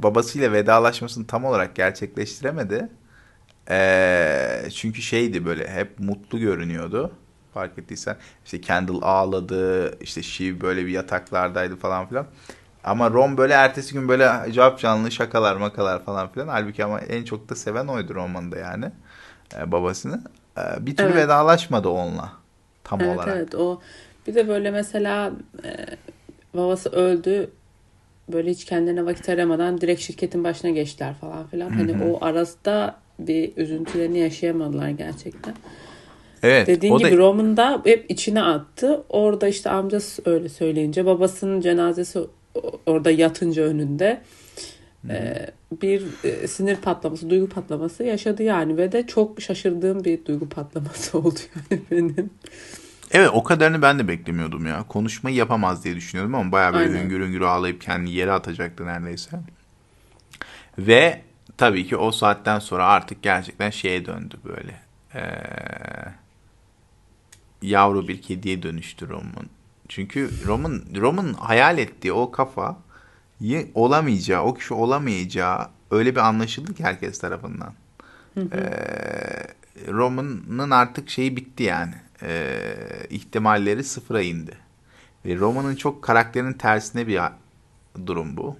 babasıyla 0.04 0.52
vedalaşmasını 0.54 1.28
tam 1.28 1.46
olarak 1.46 1.76
gerçekleştiremedi. 1.76 2.90
E, 3.70 4.70
çünkü 4.76 5.02
şeydi 5.02 5.46
böyle 5.46 5.68
hep 5.70 6.00
mutlu 6.00 6.40
görünüyordu. 6.40 7.12
Fark 7.54 7.80
ettiysen 7.80 8.18
işte 8.46 8.62
Kendall 8.62 9.00
ağladı 9.02 9.98
işte 10.04 10.24
Shiv 10.24 10.62
böyle 10.62 10.86
bir 10.86 10.92
yataklardaydı 10.92 11.76
falan 11.76 12.10
filan. 12.10 12.28
Ama 12.84 13.12
Ron 13.12 13.38
böyle 13.38 13.54
ertesi 13.54 13.94
gün 13.94 14.08
böyle 14.10 14.54
cevap 14.54 14.80
canlı 14.80 15.12
şakalar 15.12 15.56
makalar 15.56 16.06
falan 16.06 16.32
filan. 16.32 16.48
Halbuki 16.48 16.86
ama 16.86 17.00
en 17.02 17.24
çok 17.24 17.50
da 17.50 17.56
seven 17.56 17.88
oydu 17.88 18.16
Roman'da 18.16 18.58
yani 18.58 18.92
e, 19.58 19.72
babasını. 19.72 20.24
E, 20.58 20.86
bir 20.86 20.96
türlü 20.98 21.14
Evet. 21.14 21.16
vedalaşmadı 21.16 21.90
onunla 21.90 22.34
tam 22.84 23.04
Evet 23.04 23.08
olarak. 23.08 23.28
evet 23.28 23.56
o 23.56 23.82
bir 24.28 24.36
de 24.36 24.48
böyle 24.48 24.72
mesela 24.72 25.32
e, 25.64 25.86
babası 26.54 26.90
öldü 26.90 27.52
böyle 28.34 28.52
hiç 28.52 28.66
kendilerine 28.66 29.06
vakit 29.06 29.30
aramadan 29.30 29.82
direkt 29.82 30.02
şirketin 30.02 30.44
başına 30.44 30.72
geçtiler 30.72 31.14
falan 31.14 31.48
filan. 31.48 31.70
Hani 31.70 32.04
o 32.04 32.26
arasında 32.26 32.96
bir 33.20 33.52
üzüntülerini 33.58 34.20
yaşayamadılar 34.20 34.90
gerçekten. 34.90 35.54
Evet. 36.44 36.68
Dediğin 36.68 36.98
gibi 36.98 37.12
da 37.12 37.18
Roman 37.18 37.58
da 37.58 37.82
hep 37.84 38.12
içine 38.12 38.42
attı. 38.42 39.04
Orada 39.10 39.48
işte 39.48 39.70
amcası 39.70 40.22
öyle 40.26 40.50
söyleyince 40.50 41.06
babasının 41.06 41.62
cenazesi 41.62 42.20
orada 42.86 43.12
yatınca 43.12 43.64
önünde 43.64 44.22
e, 45.10 45.48
bir 45.82 46.04
e, 46.24 46.48
sinir 46.48 46.76
patlaması, 46.76 47.30
duygu 47.30 47.50
patlaması 47.50 48.04
yaşadı 48.04 48.44
yani 48.44 48.78
ve 48.78 48.92
de 48.92 49.08
çok 49.08 49.42
şaşırdığım 49.42 50.04
bir 50.04 50.26
duygu 50.26 50.50
patlaması 50.50 51.18
oldu 51.18 51.40
yani 51.72 51.82
benim. 51.92 52.30
Evet 53.14 53.30
o 53.34 53.44
kadarını 53.44 53.82
ben 53.82 54.00
de 54.00 54.08
beklemiyordum 54.08 54.66
ya. 54.66 54.84
Konuşmayı 54.84 55.36
yapamaz 55.36 55.84
diye 55.84 55.96
düşünüyordum 55.96 56.36
ama 56.36 56.52
bayağı 56.52 56.74
böyle 56.74 56.90
Aynen. 56.90 57.04
hüngür 57.04 57.26
hüngür 57.26 57.42
ağlayıp 57.42 57.82
kendini 57.82 58.12
yere 58.12 58.32
atacaktı 58.32 58.86
neredeyse. 58.86 59.40
Ve 60.78 61.22
tabii 61.58 61.88
ki 61.88 61.98
o 61.98 62.12
saatten 62.12 62.60
sonra 62.60 62.86
artık 62.86 63.24
gerçekten 63.24 63.70
şeye 63.70 64.06
döndü 64.06 64.38
böyle. 64.44 64.80
Ee, 65.16 65.22
yavru 67.62 68.08
bir 68.08 68.22
kediye 68.22 68.64
dönüştü 68.64 69.10
Roman. 69.10 69.46
Çünkü 69.88 70.30
Roman, 70.46 70.82
Roman 70.96 71.34
hayal 71.34 71.78
ettiği 71.78 72.14
o 72.14 72.32
kafa 72.32 72.78
olamayacağı, 73.74 74.44
o 74.44 74.54
kişi 74.54 74.74
olamayacağı 74.74 75.70
öyle 75.92 76.16
bir 76.16 76.20
anlaşıldı 76.20 76.74
ki 76.74 76.84
herkes 76.84 77.20
tarafından. 77.20 77.74
Ee, 78.38 79.48
Roman'ın 79.88 80.70
artık 80.70 81.10
şeyi 81.10 81.36
bitti 81.36 81.64
yani. 81.64 81.94
Ee, 82.24 82.76
ihtimalleri 83.10 83.84
sıfıra 83.84 84.22
indi. 84.22 84.58
Ve 85.26 85.36
Roman'ın 85.36 85.76
çok 85.76 86.02
karakterinin 86.02 86.54
tersine 86.54 87.08
bir 87.08 87.20
durum 88.06 88.38
bu. 88.38 88.58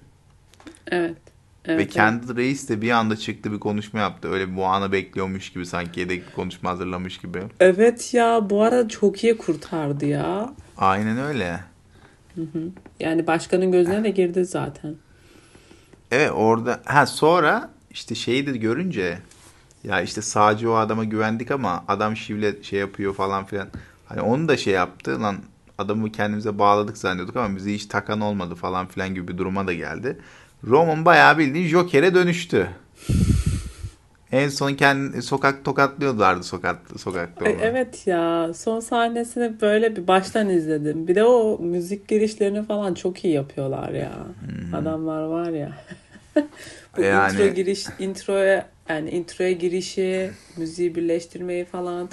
Evet. 0.86 1.16
Evet, 1.64 1.78
Ve 1.78 1.82
evet. 1.82 1.92
kendi 1.92 2.36
reis 2.36 2.68
de 2.68 2.82
bir 2.82 2.90
anda 2.90 3.16
çıktı 3.16 3.52
bir 3.52 3.60
konuşma 3.60 4.00
yaptı. 4.00 4.28
Öyle 4.28 4.56
bu 4.56 4.64
anı 4.66 4.92
bekliyormuş 4.92 5.50
gibi 5.52 5.66
sanki 5.66 6.00
yedek 6.00 6.26
bir 6.28 6.32
konuşma 6.32 6.70
hazırlamış 6.70 7.18
gibi. 7.18 7.42
Evet 7.60 8.14
ya 8.14 8.50
bu 8.50 8.62
ara 8.62 8.88
çok 8.88 9.24
iyi 9.24 9.38
kurtardı 9.38 10.06
ya. 10.06 10.54
Aynen 10.76 11.18
öyle. 11.18 11.60
Yani 13.00 13.26
başkanın 13.26 13.72
gözüne 13.72 14.04
de 14.04 14.10
girdi 14.10 14.44
zaten. 14.44 14.94
Evet 16.10 16.30
orada 16.34 16.80
ha 16.84 17.06
sonra 17.06 17.70
işte 17.90 18.14
şeyi 18.14 18.46
de 18.46 18.56
görünce 18.56 19.18
ya 19.84 20.00
işte 20.00 20.22
sağcı 20.22 20.70
o 20.70 20.74
adama 20.74 21.04
güvendik 21.04 21.50
ama 21.50 21.84
adam 21.88 22.16
şivle 22.16 22.62
şey 22.62 22.78
yapıyor 22.78 23.14
falan 23.14 23.44
filan. 23.44 23.68
Hani 24.06 24.20
onu 24.20 24.48
da 24.48 24.56
şey 24.56 24.74
yaptı 24.74 25.22
lan 25.22 25.36
adamı 25.78 26.12
kendimize 26.12 26.58
bağladık 26.58 26.98
zannediyorduk 26.98 27.36
ama 27.36 27.56
bizi 27.56 27.74
hiç 27.74 27.86
takan 27.86 28.20
olmadı 28.20 28.54
falan 28.54 28.86
filan 28.86 29.14
gibi 29.14 29.28
bir 29.28 29.38
duruma 29.38 29.66
da 29.66 29.72
geldi. 29.72 30.18
Roman 30.64 31.04
bayağı 31.04 31.38
bildiğin 31.38 31.66
Joker'e 31.66 32.14
dönüştü. 32.14 32.68
En 34.32 34.48
son 34.48 34.74
kendi 34.74 35.22
sokak 35.22 35.64
tokatlıyorlardı 35.64 36.42
sokak 36.42 36.78
sokakta 36.96 37.44
onu. 37.44 37.54
Evet 37.62 38.06
ya 38.06 38.54
son 38.54 38.80
sahnesini 38.80 39.60
böyle 39.60 39.96
bir 39.96 40.06
baştan 40.06 40.48
izledim. 40.48 41.08
Bir 41.08 41.14
de 41.14 41.24
o 41.24 41.58
müzik 41.58 42.08
girişlerini 42.08 42.66
falan 42.66 42.94
çok 42.94 43.24
iyi 43.24 43.34
yapıyorlar 43.34 43.88
ya. 43.88 44.12
Adamlar 44.74 45.22
var 45.22 45.50
ya. 45.50 45.72
Bu 46.96 47.02
Yani- 47.02 47.32
intro 47.32 47.54
giriş 47.54 47.86
introya 47.98 48.68
yani 48.88 49.10
introya 49.10 49.52
girişi, 49.52 50.30
müziği 50.56 50.94
birleştirmeyi 50.94 51.64
falan 51.64 52.08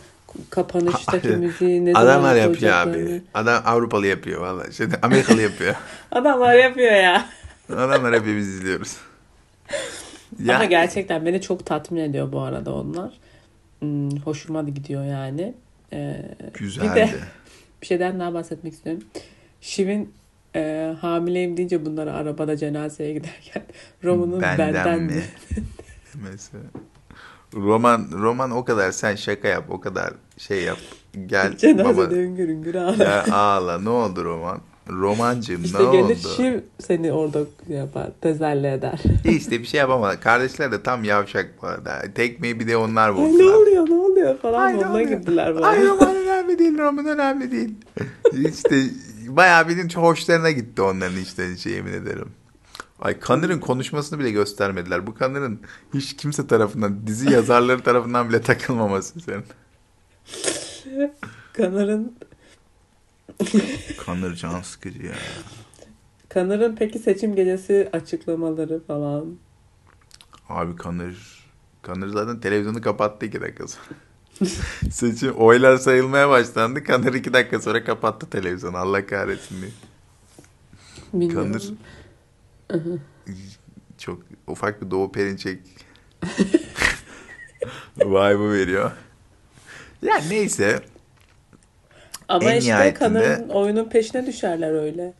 kapanıştaki 0.50 1.28
Aynen. 1.28 1.40
müziği 1.40 1.86
ne 1.86 1.94
Adamlar 1.94 2.36
yapıyor 2.36 2.74
abi. 2.74 3.22
Adam 3.34 3.64
Avrupalı 3.66 4.08
yapıyor 4.08 4.42
vallahi. 4.42 4.74
Şey, 4.74 4.88
Amerikalı 5.02 5.42
yapıyor. 5.42 5.76
Adamlar 6.12 6.56
yapıyor 6.56 6.92
ya. 6.92 7.26
Adamlar 7.70 8.14
hepimiz 8.16 8.48
izliyoruz. 8.48 8.98
Ya, 10.44 10.56
Ama 10.56 10.66
gerçekten 10.66 11.26
beni 11.26 11.42
çok 11.42 11.66
tatmin 11.66 12.02
ediyor 12.02 12.32
bu 12.32 12.40
arada 12.42 12.74
onlar. 12.76 13.14
Hmm, 13.80 14.10
hoşuma 14.18 14.66
da 14.66 14.70
gidiyor 14.70 15.06
yani. 15.06 15.54
Ee, 15.94 16.16
güzeldi. 16.54 16.90
Bir 16.90 16.96
de 16.96 17.10
bir 17.82 17.88
şeyden 17.88 18.20
daha 18.20 18.34
bahsetmek 18.34 18.74
istiyorum. 18.74 19.04
Şiv'in 19.62 20.14
e, 20.56 20.96
hamileyim 21.02 21.58
deyince 21.58 21.86
bunları 21.86 22.14
arabada 22.14 22.58
cenazeye 22.58 23.14
giderken 23.14 23.64
Roman'ın 24.04 24.42
benden, 24.42 25.02
mi? 25.02 25.24
Mesela. 26.32 26.64
Roman 27.56 28.08
Roman 28.12 28.52
o 28.52 28.66
kadar 28.66 28.92
sen 28.92 29.16
şaka 29.16 29.48
yap, 29.48 29.66
o 29.70 29.80
kadar 29.80 30.14
şey 30.38 30.64
yap. 30.64 30.78
Gel 31.26 31.58
Cenazede 31.58 31.98
baba. 31.98 32.16
hüngür 32.16 32.48
hüngür 32.48 32.76
ağlar. 32.76 32.98
Ya 32.98 33.26
ağla 33.36 33.80
ne 33.80 33.90
oldu 33.90 34.26
Roman? 34.26 34.62
Romancığım 34.90 35.64
İşte 35.64 35.80
ne 35.88 35.92
gelir 35.92 36.04
oldu? 36.04 36.28
Şiv 36.38 36.60
seni 36.80 37.12
orada 37.14 37.40
yapar, 37.68 38.10
tezelli 38.22 38.68
eder. 38.68 39.00
İşte 39.26 39.60
bir 39.60 39.66
şey 39.66 39.80
yapamadı. 39.80 40.20
Kardeşler 40.20 40.72
de 40.72 40.84
tam 40.84 41.04
yavşak 41.04 41.50
bu 41.62 41.68
arada. 41.68 42.02
Tekmeyi 42.16 42.60
bir 42.60 42.68
de 42.68 42.78
onlar 42.78 43.10
Ay 43.10 43.16
ne 43.16 43.44
oluyor 43.44 43.90
ne 43.90 43.94
oluyor 43.94 44.38
falan 44.38 44.66
Ay, 44.66 44.76
oluyor? 44.76 45.00
girdiler 45.10 45.56
bana. 45.56 45.68
Ay 45.68 45.86
Roman 45.88 46.16
önemli 46.16 46.60
değil, 46.60 46.78
Roman 46.78 47.06
önemli 47.06 47.52
değil. 47.52 47.70
işte 48.34 48.76
bayağı 49.36 49.68
bildiğin 49.68 49.88
çok 49.88 50.04
hoşlarına 50.04 50.52
gitti 50.52 50.82
onların 50.82 51.18
işte 51.18 51.58
şey 51.58 51.74
yemin 51.74 51.94
ederim. 51.94 52.32
Ay 53.02 53.20
Connor'ın 53.20 53.60
konuşmasını 53.60 54.20
bile 54.20 54.32
göstermediler. 54.32 55.08
Bu 55.08 55.16
Connor'ın 55.20 55.62
hiç 55.94 56.16
kimse 56.16 56.48
tarafından, 56.48 57.08
dizi 57.08 57.32
yazarları 57.32 57.84
tarafından 57.84 58.30
bile 58.30 58.42
takılmaması 58.42 59.20
senin. 59.20 59.44
Connor'ın 61.58 62.16
Connor 64.06 64.34
can 64.34 64.62
sıkıcı 64.62 65.06
ya. 65.06 65.14
Connor'ın 66.34 66.76
peki 66.76 67.00
seçim 67.00 67.36
gecesi 67.36 67.90
açıklamaları 67.94 68.84
falan. 68.88 69.38
Abi 70.50 70.76
Connor, 70.76 71.46
Connor 71.84 72.08
zaten 72.08 72.40
televizyonu 72.40 72.82
kapattı 72.82 73.26
iki 73.26 73.42
dakika 73.42 73.68
sonra. 73.68 73.86
Seçim 74.92 75.32
oylar 75.32 75.78
sayılmaya 75.78 76.30
başlandı. 76.30 76.84
Connor 76.84 77.14
iki 77.14 77.34
dakika 77.34 77.60
sonra 77.60 77.84
kapattı 77.84 78.30
televizyonu. 78.30 78.78
Allah 78.78 79.06
kahretsin 79.06 79.62
diye. 79.62 79.72
Bilmiyorum. 81.14 81.52
Connor 81.52 82.80
çok 83.98 84.20
ufak 84.48 84.82
bir 84.82 84.92
Doğu 84.92 85.12
Perinçek 85.12 85.60
vibe'ı 87.98 88.52
veriyor. 88.54 88.92
Ya 90.02 90.16
neyse. 90.30 90.80
Ama 92.28 92.52
En 92.52 92.60
işte 92.60 92.72
nihayetinde- 92.74 93.00
Connor'ın 93.00 93.50
oyunun 93.50 93.90
peşine 93.90 94.26
düşerler 94.26 94.72
öyle. 94.72 95.14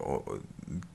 O, 0.00 0.24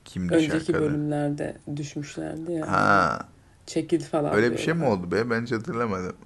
kim 0.04 0.28
düşer 0.28 0.36
Önceki 0.54 0.72
kadın? 0.72 0.84
bölümlerde 0.86 1.56
düşmüşlerdi 1.76 2.52
ya. 2.52 2.72
Ha, 2.72 3.28
Çekil 3.66 4.00
falan 4.00 4.34
öyle 4.34 4.52
bir 4.52 4.58
şey 4.58 4.74
mi 4.74 4.84
oldu 4.84 5.12
be? 5.12 5.30
Ben 5.30 5.42
hiç 5.42 5.52
hatırlamadım. 5.52 6.16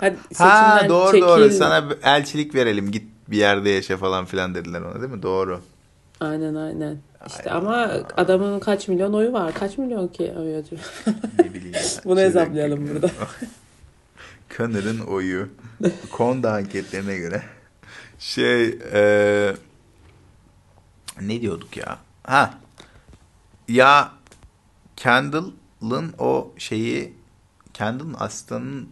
Hadi 0.00 0.16
Ha 0.36 0.86
doğru 0.88 1.12
çekil. 1.12 1.26
doğru. 1.26 1.50
Sana 1.50 1.84
elçilik 2.02 2.54
verelim. 2.54 2.90
Git 2.90 3.04
bir 3.28 3.36
yerde 3.36 3.70
yaşa 3.70 3.96
falan 3.96 4.24
filan 4.24 4.54
dediler 4.54 4.80
ona 4.80 5.00
değil 5.02 5.12
mi? 5.12 5.22
Doğru. 5.22 5.60
Aynen 6.20 6.54
aynen. 6.54 6.98
İşte 7.26 7.50
Ay. 7.50 7.58
ama 7.58 7.90
adamın 8.16 8.60
kaç 8.60 8.88
milyon 8.88 9.12
oyu 9.12 9.32
var? 9.32 9.54
Kaç 9.54 9.78
milyon 9.78 10.08
ki 10.08 10.32
oyu 10.38 10.56
acaba? 10.56 10.80
Ne 11.38 11.54
bileyim. 11.54 11.74
Bunu 12.04 12.16
Şeyden- 12.20 12.28
hesaplayalım 12.28 12.88
burada. 12.88 13.10
Connor'ın 14.56 15.00
oyu. 15.00 15.48
Konda 16.10 16.52
anketlerine 16.52 17.16
göre. 17.16 17.42
Şey 18.18 18.78
e, 18.92 19.52
ne 21.20 21.40
diyorduk 21.40 21.76
ya? 21.76 21.98
Ha. 22.24 22.54
Ya 23.68 24.12
Kendall'ın 24.96 26.14
o 26.18 26.52
şeyi 26.58 27.14
Kendall'ın 27.74 28.16
asistanının 28.18 28.88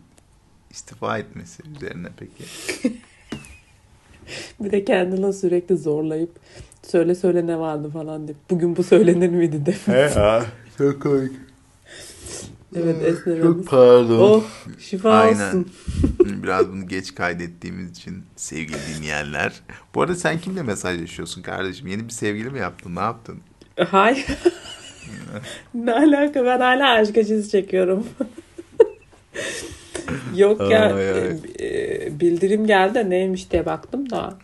istifa 0.79 1.19
etmesi 1.19 1.63
üzerine 1.77 2.09
peki. 2.17 2.45
Bir 4.61 4.73
de 4.73 4.85
kendine 4.85 5.33
sürekli 5.33 5.77
zorlayıp 5.77 6.31
söyle 6.83 7.15
söyle 7.15 7.47
ne 7.47 7.59
vardı 7.59 7.91
falan 7.91 8.29
deyip 8.29 8.51
bugün 8.51 8.77
bu 8.77 8.83
söylenir 8.83 9.29
miydi 9.29 9.67
de. 9.67 9.73
He 9.73 10.21
ya. 10.21 10.45
Çok 10.79 11.03
komik. 11.03 11.33
evet 12.77 13.03
esnememiz. 13.03 13.45
Çok 13.45 13.67
pardon. 13.67 14.19
Oh 14.19 14.45
şifa 14.79 15.11
Aynen. 15.11 15.49
olsun. 15.49 15.71
Biraz 16.43 16.69
bunu 16.69 16.89
geç 16.89 17.15
kaydettiğimiz 17.15 17.91
için 17.91 18.23
sevgili 18.37 18.79
dinleyenler. 18.97 19.61
Bu 19.95 20.03
arada 20.03 20.15
sen 20.15 20.41
kimle 20.41 20.63
mesajlaşıyorsun 20.63 21.43
kardeşim? 21.43 21.87
Yeni 21.87 22.05
bir 22.05 22.13
sevgili 22.13 22.51
mi 22.51 22.59
yaptın? 22.59 22.97
Ne 22.97 23.01
yaptın? 23.01 23.39
Hayır. 23.91 24.27
ne 25.75 25.93
alaka 25.93 26.45
ben 26.45 26.61
hala 26.61 26.91
aşk 26.91 27.19
acısı 27.19 27.51
çekiyorum. 27.51 28.07
Yok 30.37 30.71
ya 30.71 30.95
Ay, 30.95 31.11
ay. 31.11 31.37
e, 31.59 31.67
e, 32.07 32.21
bildirim 32.21 32.67
geldi 32.67 33.11
neymiş 33.11 33.51
diye 33.51 33.67
baktım 33.67 34.11
da. 34.11 34.39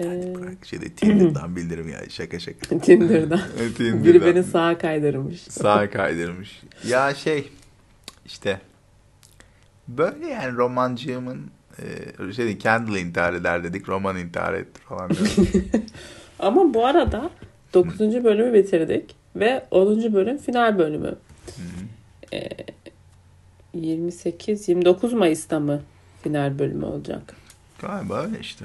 E, 0.00 0.34
Bırak 0.34 0.66
şeyde 0.66 0.88
Tinder'dan 0.88 1.56
bildirim 1.56 1.88
ya. 1.88 1.98
Şaka 2.10 2.38
şaka. 2.38 2.78
Tinder'dan. 2.78 3.40
Tinder'dan. 3.76 4.04
Biri 4.04 4.26
beni 4.26 4.44
sağa 4.44 4.78
kaydırmış. 4.78 5.40
Sağa 5.40 5.90
kaydırmış. 5.90 6.62
Ya 6.88 7.14
şey 7.14 7.48
işte 8.26 8.60
böyle 9.88 10.26
yani 10.26 10.56
romancığımın 10.56 11.50
e, 12.28 12.32
şey 12.32 12.58
Kendall 12.58 12.96
intihar 12.96 13.34
eder 13.34 13.64
dedik. 13.64 13.88
Roman 13.88 14.16
intihar 14.16 14.54
etti 14.54 14.80
falan. 14.80 15.10
Ama 16.38 16.74
bu 16.74 16.86
arada 16.86 17.30
9. 17.74 18.00
bölümü 18.00 18.54
bitirdik 18.54 19.14
ve 19.36 19.64
10. 19.70 20.14
bölüm 20.14 20.38
final 20.38 20.78
bölümü. 20.78 21.06
Hı 21.06 21.62
hı. 21.62 22.36
E, 22.36 22.48
28-29 23.74 25.14
Mayıs'ta 25.14 25.60
mı 25.60 25.82
final 26.22 26.58
bölümü 26.58 26.84
olacak? 26.84 27.22
Galiba 27.78 28.22
öyle 28.22 28.40
işte. 28.40 28.64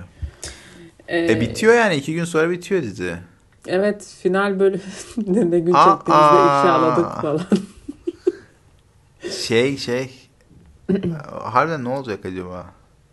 E, 1.08 1.32
E 1.32 1.42
bitiyor 1.42 1.74
yani. 1.74 1.96
iki 1.96 2.14
gün 2.14 2.26
sonra 2.26 2.50
bitiyor 2.50 2.84
dizi. 2.84 3.16
Evet 3.68 4.16
final 4.22 4.60
bölümünde 4.60 5.52
ne 5.52 5.60
gün 5.60 5.74
Aa, 5.74 5.96
çektiğimizde 5.96 6.28
aa. 6.28 6.60
ifşaladık 6.60 7.22
falan. 7.22 7.42
Şey 9.32 9.78
şey. 9.78 10.12
harbiden 11.44 11.84
ne 11.84 11.90
olacak 11.90 12.26
acaba? 12.26 12.66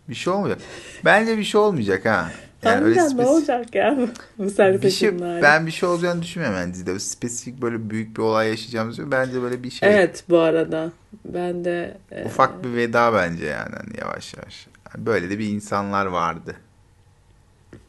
Bir 0.09 0.15
şey 0.15 0.33
olmayacak. 0.33 0.61
Bence 1.05 1.37
bir 1.37 1.43
şey 1.43 1.61
olmayacak 1.61 2.05
ha. 2.05 2.31
Yani 2.65 2.85
öyle 2.85 2.99
Harbiden 2.99 3.17
ne 3.17 3.23
spesifik- 3.23 3.27
olacak 3.27 3.75
ya 3.75 3.97
bu- 3.97 4.81
bir 4.81 4.89
şey, 4.89 5.19
ben 5.19 5.65
bir 5.65 5.71
şey 5.71 5.89
olacağını 5.89 6.21
düşünmüyorum 6.21 6.59
yani 6.59 6.73
dizide. 6.73 6.99
Spesifik 6.99 7.61
böyle 7.61 7.89
büyük 7.89 8.17
bir 8.17 8.21
olay 8.21 8.49
yaşayacağımızı 8.49 9.11
bence 9.11 9.41
böyle 9.41 9.63
bir 9.63 9.69
şey. 9.69 9.89
Evet 9.95 10.23
bu 10.29 10.37
arada 10.39 10.91
ben 11.25 11.65
de 11.65 11.97
e, 12.11 12.25
Ufak 12.25 12.63
bir 12.63 12.73
veda 12.75 13.13
bence 13.13 13.45
yani 13.45 13.75
hani 13.75 13.99
yavaş 14.01 14.33
yavaş. 14.33 14.67
Yani 14.95 15.05
böyle 15.05 15.29
de 15.29 15.39
bir 15.39 15.47
insanlar 15.47 16.05
vardı. 16.05 16.55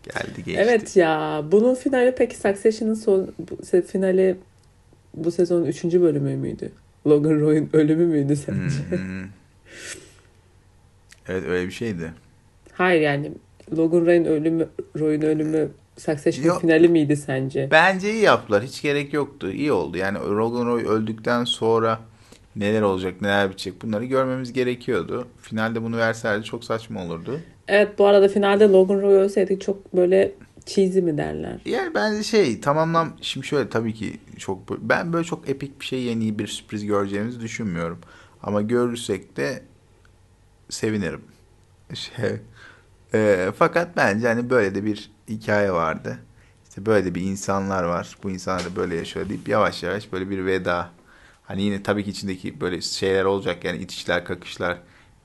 Geldi 0.02 0.44
geçti. 0.44 0.60
Evet 0.64 0.96
ya 0.96 1.42
bunun 1.52 1.74
finali 1.74 2.14
peki 2.18 2.37
Succession'ın 2.37 2.94
son 2.94 3.34
bu, 3.38 3.82
finali 3.82 4.37
bu 5.14 5.30
sezonun 5.30 5.64
3. 5.66 5.84
bölümü 5.84 6.37
müydü? 6.37 6.72
Logan 7.06 7.40
Roy'un 7.40 7.70
ölümü 7.72 8.06
müydü 8.06 8.37
sence? 8.37 8.58
Hmm, 8.90 8.98
hmm. 8.98 9.28
Evet 11.28 11.44
öyle 11.48 11.66
bir 11.66 11.72
şeydi. 11.72 12.12
Hayır 12.72 13.00
yani 13.00 13.32
Logan 13.77 14.07
Roy'un 14.07 14.24
ölümü 14.24 14.68
Roy'un 14.98 15.22
ölümü 15.22 15.68
Succession'ın 15.98 16.48
Yok. 16.48 16.61
finali 16.61 16.88
miydi 16.88 17.16
sence? 17.16 17.68
Bence 17.70 18.12
iyi 18.12 18.22
yaptılar. 18.22 18.62
Hiç 18.62 18.83
gerek 18.83 19.12
yoktu. 19.12 19.50
İyi 19.50 19.72
oldu. 19.72 19.96
Yani 19.96 20.18
Rogan 20.18 20.66
Roy 20.66 20.85
öldükten 20.85 21.44
sonra 21.44 22.00
neler 22.57 22.83
olacak, 22.83 23.20
neler 23.20 23.50
bitecek 23.50 23.83
bunları 23.83 24.05
görmemiz 24.05 24.53
gerekiyordu. 24.53 25.27
Finalde 25.40 25.83
bunu 25.83 25.96
verselerdi 25.96 26.44
çok 26.44 26.64
saçma 26.64 27.05
olurdu. 27.05 27.40
Evet 27.68 27.98
bu 27.98 28.07
arada 28.07 28.29
finalde 28.29 28.68
Logan 28.68 29.03
Roy 29.03 29.14
ölseydik 29.14 29.61
çok 29.61 29.96
böyle 29.96 30.33
cheesy 30.66 31.00
mi 31.00 31.18
derler? 31.18 31.61
Yani 31.64 31.94
bence 31.94 32.22
şey 32.22 32.61
tamamlam 32.61 33.12
şimdi 33.20 33.46
şöyle 33.46 33.68
tabii 33.68 33.94
ki 33.94 34.12
çok 34.38 34.59
ben 34.90 35.12
böyle 35.12 35.24
çok 35.24 35.48
epik 35.48 35.81
bir 35.81 35.87
şey 35.87 36.03
yeni 36.03 36.38
bir 36.38 36.46
sürpriz 36.46 36.87
göreceğimizi 36.87 37.40
düşünmüyorum. 37.40 37.98
Ama 38.42 38.62
görürsek 38.62 39.37
de 39.37 39.62
sevinirim. 40.68 41.20
Şey, 41.94 42.31
e, 43.14 43.53
fakat 43.57 43.96
bence 43.96 44.29
hani 44.29 44.50
böyle 44.50 44.74
de 44.74 44.85
bir 44.85 45.11
hikaye 45.29 45.72
vardı. 45.72 46.18
İşte 46.68 46.87
böyle 46.87 47.05
de 47.07 47.14
bir 47.14 47.20
insanlar 47.20 47.85
var. 47.85 48.16
Bu 48.22 48.31
insanlar 48.31 48.64
da 48.64 48.77
böyle 48.77 48.96
yaşıyor 48.96 49.29
deyip 49.29 49.48
yavaş 49.48 49.83
yavaş 49.83 50.12
böyle 50.12 50.31
bir 50.31 50.46
veda. 50.46 50.90
Hani 51.42 51.62
yine 51.62 51.83
tabii 51.83 52.05
ki 52.05 52.11
içindeki 52.11 52.61
böyle 52.61 52.81
şeyler 52.81 53.24
olacak 53.24 53.64
yani 53.64 53.79
itişler 53.79 54.24
kakışlar 54.24 54.79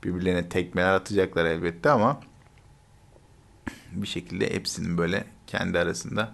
birbirlerine 0.04 0.48
tekmeler 0.48 0.94
atacaklar 0.94 1.44
elbette 1.44 1.90
ama 1.90 2.20
bir 3.92 4.06
şekilde 4.06 4.54
hepsinin 4.54 4.98
böyle 4.98 5.24
kendi 5.46 5.78
arasında 5.78 6.32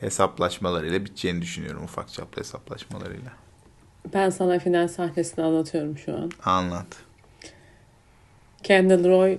hesaplaşmalarıyla 0.00 1.04
biteceğini 1.04 1.42
düşünüyorum 1.42 1.84
ufak 1.84 2.12
çaplı 2.12 2.40
hesaplaşmalarıyla. 2.42 3.32
Ben 4.14 4.30
sana 4.30 4.58
final 4.58 4.88
sahnesini 4.88 5.44
anlatıyorum 5.44 5.98
şu 5.98 6.14
an. 6.16 6.30
Anlat. 6.44 6.86
Kendall 8.62 9.04
Roy 9.04 9.38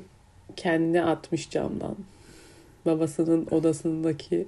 kendini 0.55 1.03
atmış 1.03 1.49
camdan. 1.49 1.95
Babasının 2.85 3.47
odasındaki 3.51 4.47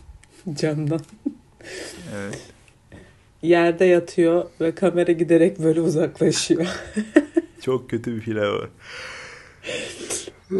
camdan. 0.54 1.00
Evet. 2.16 2.38
Yerde 3.42 3.84
yatıyor 3.84 4.44
ve 4.60 4.74
kamera 4.74 5.12
giderek 5.12 5.58
böyle 5.62 5.80
uzaklaşıyor. 5.80 6.66
Çok 7.60 7.90
kötü 7.90 8.16
bir 8.16 8.20
final 8.20 8.42
var. 8.52 8.68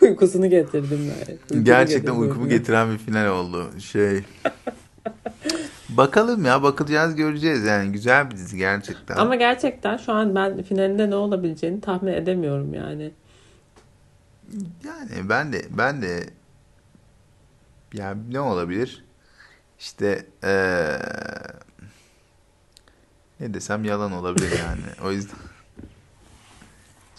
Uykusunu 0.00 0.50
getirdim 0.50 1.10
ben. 1.10 1.32
Uykusunu 1.32 1.64
Gerçekten 1.64 2.00
getirdim. 2.00 2.20
uykumu 2.20 2.48
getiren 2.48 2.92
bir 2.92 2.98
final 2.98 3.26
oldu. 3.28 3.70
Şey. 3.80 4.20
Bakalım 5.88 6.44
ya 6.44 6.62
bakacağız 6.62 7.16
göreceğiz 7.16 7.64
yani 7.64 7.92
güzel 7.92 8.30
bir 8.30 8.36
dizi 8.36 8.56
gerçekten. 8.56 9.16
Ama 9.16 9.34
gerçekten 9.36 9.96
şu 9.96 10.12
an 10.12 10.34
ben 10.34 10.62
finalinde 10.62 11.10
ne 11.10 11.14
olabileceğini 11.14 11.80
tahmin 11.80 12.12
edemiyorum 12.12 12.74
yani. 12.74 13.10
Yani 14.84 15.28
ben 15.28 15.52
de 15.52 15.64
ben 15.70 16.02
de 16.02 16.26
yani 17.94 18.32
ne 18.32 18.40
olabilir? 18.40 19.04
İşte 19.78 20.26
eee, 20.42 20.98
ne 23.40 23.54
desem 23.54 23.84
yalan 23.84 24.12
olabilir 24.12 24.50
yani. 24.58 24.80
O 25.04 25.10
yüzden 25.12 25.36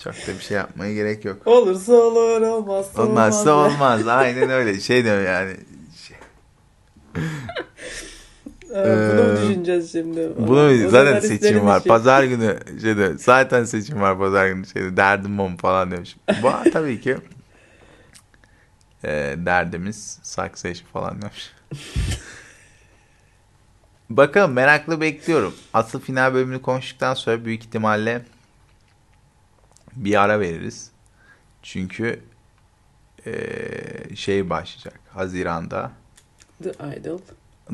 çok 0.04 0.14
da 0.14 0.28
bir 0.34 0.40
şey 0.40 0.58
yapmaya 0.58 0.94
gerek 0.94 1.26
yok. 1.26 1.48
Olursa 1.48 1.94
olur, 1.94 2.42
olmazsa 2.42 3.02
Olmazsa 3.02 3.54
olmaz. 3.56 3.74
olmaz. 3.74 4.08
Aynen 4.08 4.50
öyle. 4.50 4.80
Şey 4.80 5.04
diyor 5.04 5.22
yani. 5.22 5.58
Şey- 6.08 6.18
Ee, 8.76 8.80
Ee, 8.80 9.36
düşüneceğiz 9.36 9.92
şimdi? 9.92 10.32
Bunu 10.38 10.88
O 10.88 10.90
zaten 10.90 11.20
seçim 11.20 11.66
var. 11.66 11.80
işi. 11.80 11.88
Pazar 11.88 12.24
günü 12.24 12.60
şeyde 12.82 13.18
zaten 13.18 13.64
seçim 13.64 14.02
var 14.02 14.18
pazar 14.18 14.48
günü 14.48 14.66
şeyde 14.68 14.98
derdim 14.98 15.40
o 15.40 15.58
falan 15.58 15.92
demiş. 15.92 16.18
Bu 16.44 16.52
tabii 16.74 17.02
ki 17.02 17.18
e, 19.04 19.36
derdimiz 19.38 20.20
saksı 20.24 20.68
eşi 20.68 20.86
falan 20.86 21.22
demiş. 21.22 21.54
Bakalım 24.10 24.54
meraklı 24.54 25.02
bekliyorum. 25.02 25.54
Asıl 25.74 26.00
final 26.00 26.34
bölümünü 26.34 26.62
konuştuktan 26.62 27.14
sonra 27.14 27.46
büyük 27.46 27.64
ihtimalle 27.64 28.22
bir 29.96 30.22
ara 30.22 30.40
veririz. 30.40 30.92
Çünkü 31.64 32.20
e, 33.26 34.16
şey 34.16 34.50
başlayacak. 34.50 35.00
Haziran'da 35.14 35.92
The 36.64 36.72
Idol. 36.98 37.20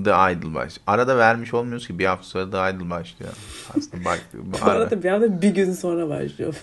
The 0.03 0.12
Idol 0.33 0.53
başlıyor. 0.53 0.83
Arada 0.88 1.17
vermiş 1.17 1.53
olmuyoruz 1.53 1.88
ki 1.88 1.99
bir 1.99 2.05
hafta 2.05 2.23
sonra 2.27 2.51
The 2.51 2.75
Idol 2.77 2.89
başlıyor. 2.89 3.33
Aslında 3.77 4.05
bak 4.05 4.21
bu 4.33 4.53
Bu 4.62 4.65
ara- 4.65 4.71
arada 4.79 5.03
bir 5.03 5.10
anda 5.10 5.41
bir 5.41 5.49
gün 5.49 5.73
sonra 5.73 6.10
başlıyor. 6.10 6.53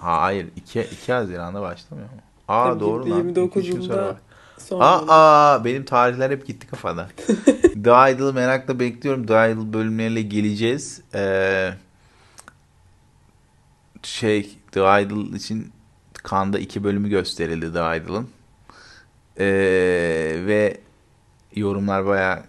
Ha, 0.00 0.20
hayır 0.22 0.46
2, 0.56 0.80
2 0.80 1.12
Haziran'da 1.12 1.62
başlamıyor 1.62 2.08
mu? 2.08 2.16
Aa 2.48 2.64
Tabii 2.70 2.80
doğru 2.80 3.10
lan. 3.10 3.28
İki, 3.28 3.40
üç 3.58 3.66
gün 3.70 3.80
sonra 3.80 3.96
29'unda 3.96 4.06
var. 4.08 4.16
sonra. 4.58 4.84
Aa, 4.84 5.04
aa 5.54 5.64
benim 5.64 5.84
tarihler 5.84 6.30
hep 6.30 6.46
gitti 6.46 6.66
kafada. 6.66 7.08
The 7.84 8.12
Idol'ı 8.12 8.32
merakla 8.32 8.80
bekliyorum. 8.80 9.26
The 9.26 9.52
Idol 9.52 9.72
bölümleriyle 9.72 10.22
geleceğiz. 10.22 11.00
Ee, 11.14 11.70
şey 14.02 14.58
The 14.72 14.80
Idol 14.80 15.32
için 15.34 15.72
Kanda 16.22 16.58
iki 16.58 16.84
bölümü 16.84 17.08
gösterildi 17.08 17.72
The 17.72 17.96
Idol'ın. 17.96 18.28
Ee, 19.38 19.44
ve 20.46 20.80
yorumlar 21.56 22.06
baya 22.06 22.44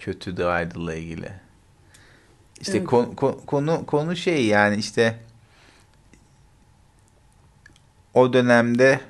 kötü 0.00 0.34
The 0.36 0.42
Idol'la 0.42 0.94
ilgili. 0.94 1.32
İşte 2.60 2.78
Evet. 2.78 2.86
kon- 2.86 3.14
kon- 3.14 3.40
konu 3.46 3.86
konu 3.86 4.16
şey 4.16 4.46
yani 4.46 4.76
işte 4.76 5.18
o 8.14 8.32
dönemde 8.32 9.00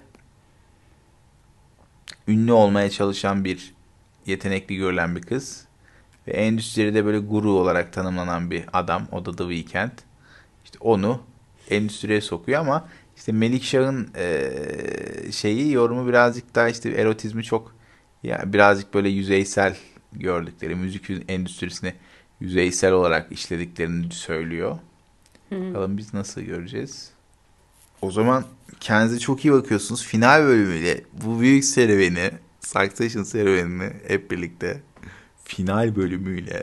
ünlü 2.28 2.52
olmaya 2.52 2.90
çalışan 2.90 3.44
bir 3.44 3.74
yetenekli 4.26 4.76
görülen 4.76 5.16
bir 5.16 5.22
kız 5.22 5.64
ve 6.26 6.32
endüstride 6.32 7.04
böyle 7.04 7.18
guru 7.18 7.52
olarak 7.52 7.92
tanımlanan 7.92 8.50
bir 8.50 8.64
adam 8.72 9.08
o 9.12 9.24
da 9.24 9.36
The 9.36 9.54
Weeknd. 9.54 9.98
İşte 10.64 10.78
onu 10.80 11.20
endüstriye 11.70 12.20
sokuyor 12.20 12.60
ama 12.60 12.88
işte 13.16 13.32
Melikşah'ın 13.32 14.08
eee, 14.16 15.32
şeyi 15.32 15.72
yorumu 15.72 16.08
birazcık 16.08 16.54
daha 16.54 16.68
işte 16.68 16.90
erotizmi 16.90 17.44
çok 17.44 17.74
ya 18.22 18.42
birazcık 18.52 18.94
böyle 18.94 19.08
yüzeysel 19.08 19.76
gördükleri 20.12 20.74
müzik 20.74 21.10
endüstrisini 21.28 21.94
yüzeysel 22.40 22.92
olarak 22.92 23.32
işlediklerini 23.32 24.12
söylüyor. 24.12 24.78
Bakalım 25.50 25.96
biz 25.98 26.14
nasıl 26.14 26.40
göreceğiz. 26.40 27.10
O 28.02 28.10
zaman 28.10 28.44
kendinize 28.80 29.18
çok 29.18 29.44
iyi 29.44 29.52
bakıyorsunuz. 29.52 30.04
Final 30.06 30.42
bölümüyle 30.42 31.04
bu 31.12 31.40
büyük 31.40 31.64
serüveni, 31.64 32.30
Succession 32.60 33.22
serüvenini 33.22 33.92
hep 34.08 34.30
birlikte 34.30 34.80
final 35.44 35.96
bölümüyle 35.96 36.62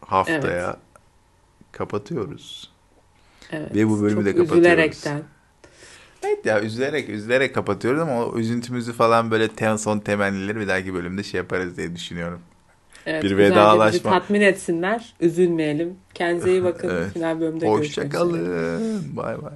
haftaya 0.00 0.76
kapatıyoruz. 1.72 2.70
Evet. 3.50 3.74
Ve 3.74 3.88
bu 3.88 4.02
bölümü 4.02 4.20
Çok 4.20 4.24
de 4.24 4.30
kapatıyoruz. 4.32 4.66
üzülerekten. 4.66 5.22
Evet 6.22 6.46
ya 6.46 6.60
üzülerek 6.60 7.08
üzülerek 7.08 7.54
kapatıyoruz 7.54 8.00
ama 8.00 8.26
o 8.26 8.38
üzüntümüzü 8.38 8.92
falan 8.92 9.30
böyle 9.30 9.48
tem, 9.48 9.78
son 9.78 9.98
temennileri 9.98 10.60
bir 10.60 10.68
dahaki 10.68 10.94
bölümde 10.94 11.22
şey 11.22 11.38
yaparız 11.38 11.76
diye 11.76 11.96
düşünüyorum. 11.96 12.40
Evet, 13.06 13.24
Bir 13.24 13.36
vedalaşma. 13.36 13.92
Bizi 13.92 14.02
tatmin 14.02 14.40
etsinler. 14.40 15.14
Üzülmeyelim. 15.20 15.94
Kendinize 16.14 16.50
iyi 16.50 16.64
bakın. 16.64 16.88
Evet. 16.92 17.12
Final 17.12 17.40
bölümde 17.40 17.66
görüşmek 17.66 18.06
üzere. 18.06 18.22
Hoşçakalın. 18.24 19.16
Bay 19.16 19.42
bay. 19.42 19.52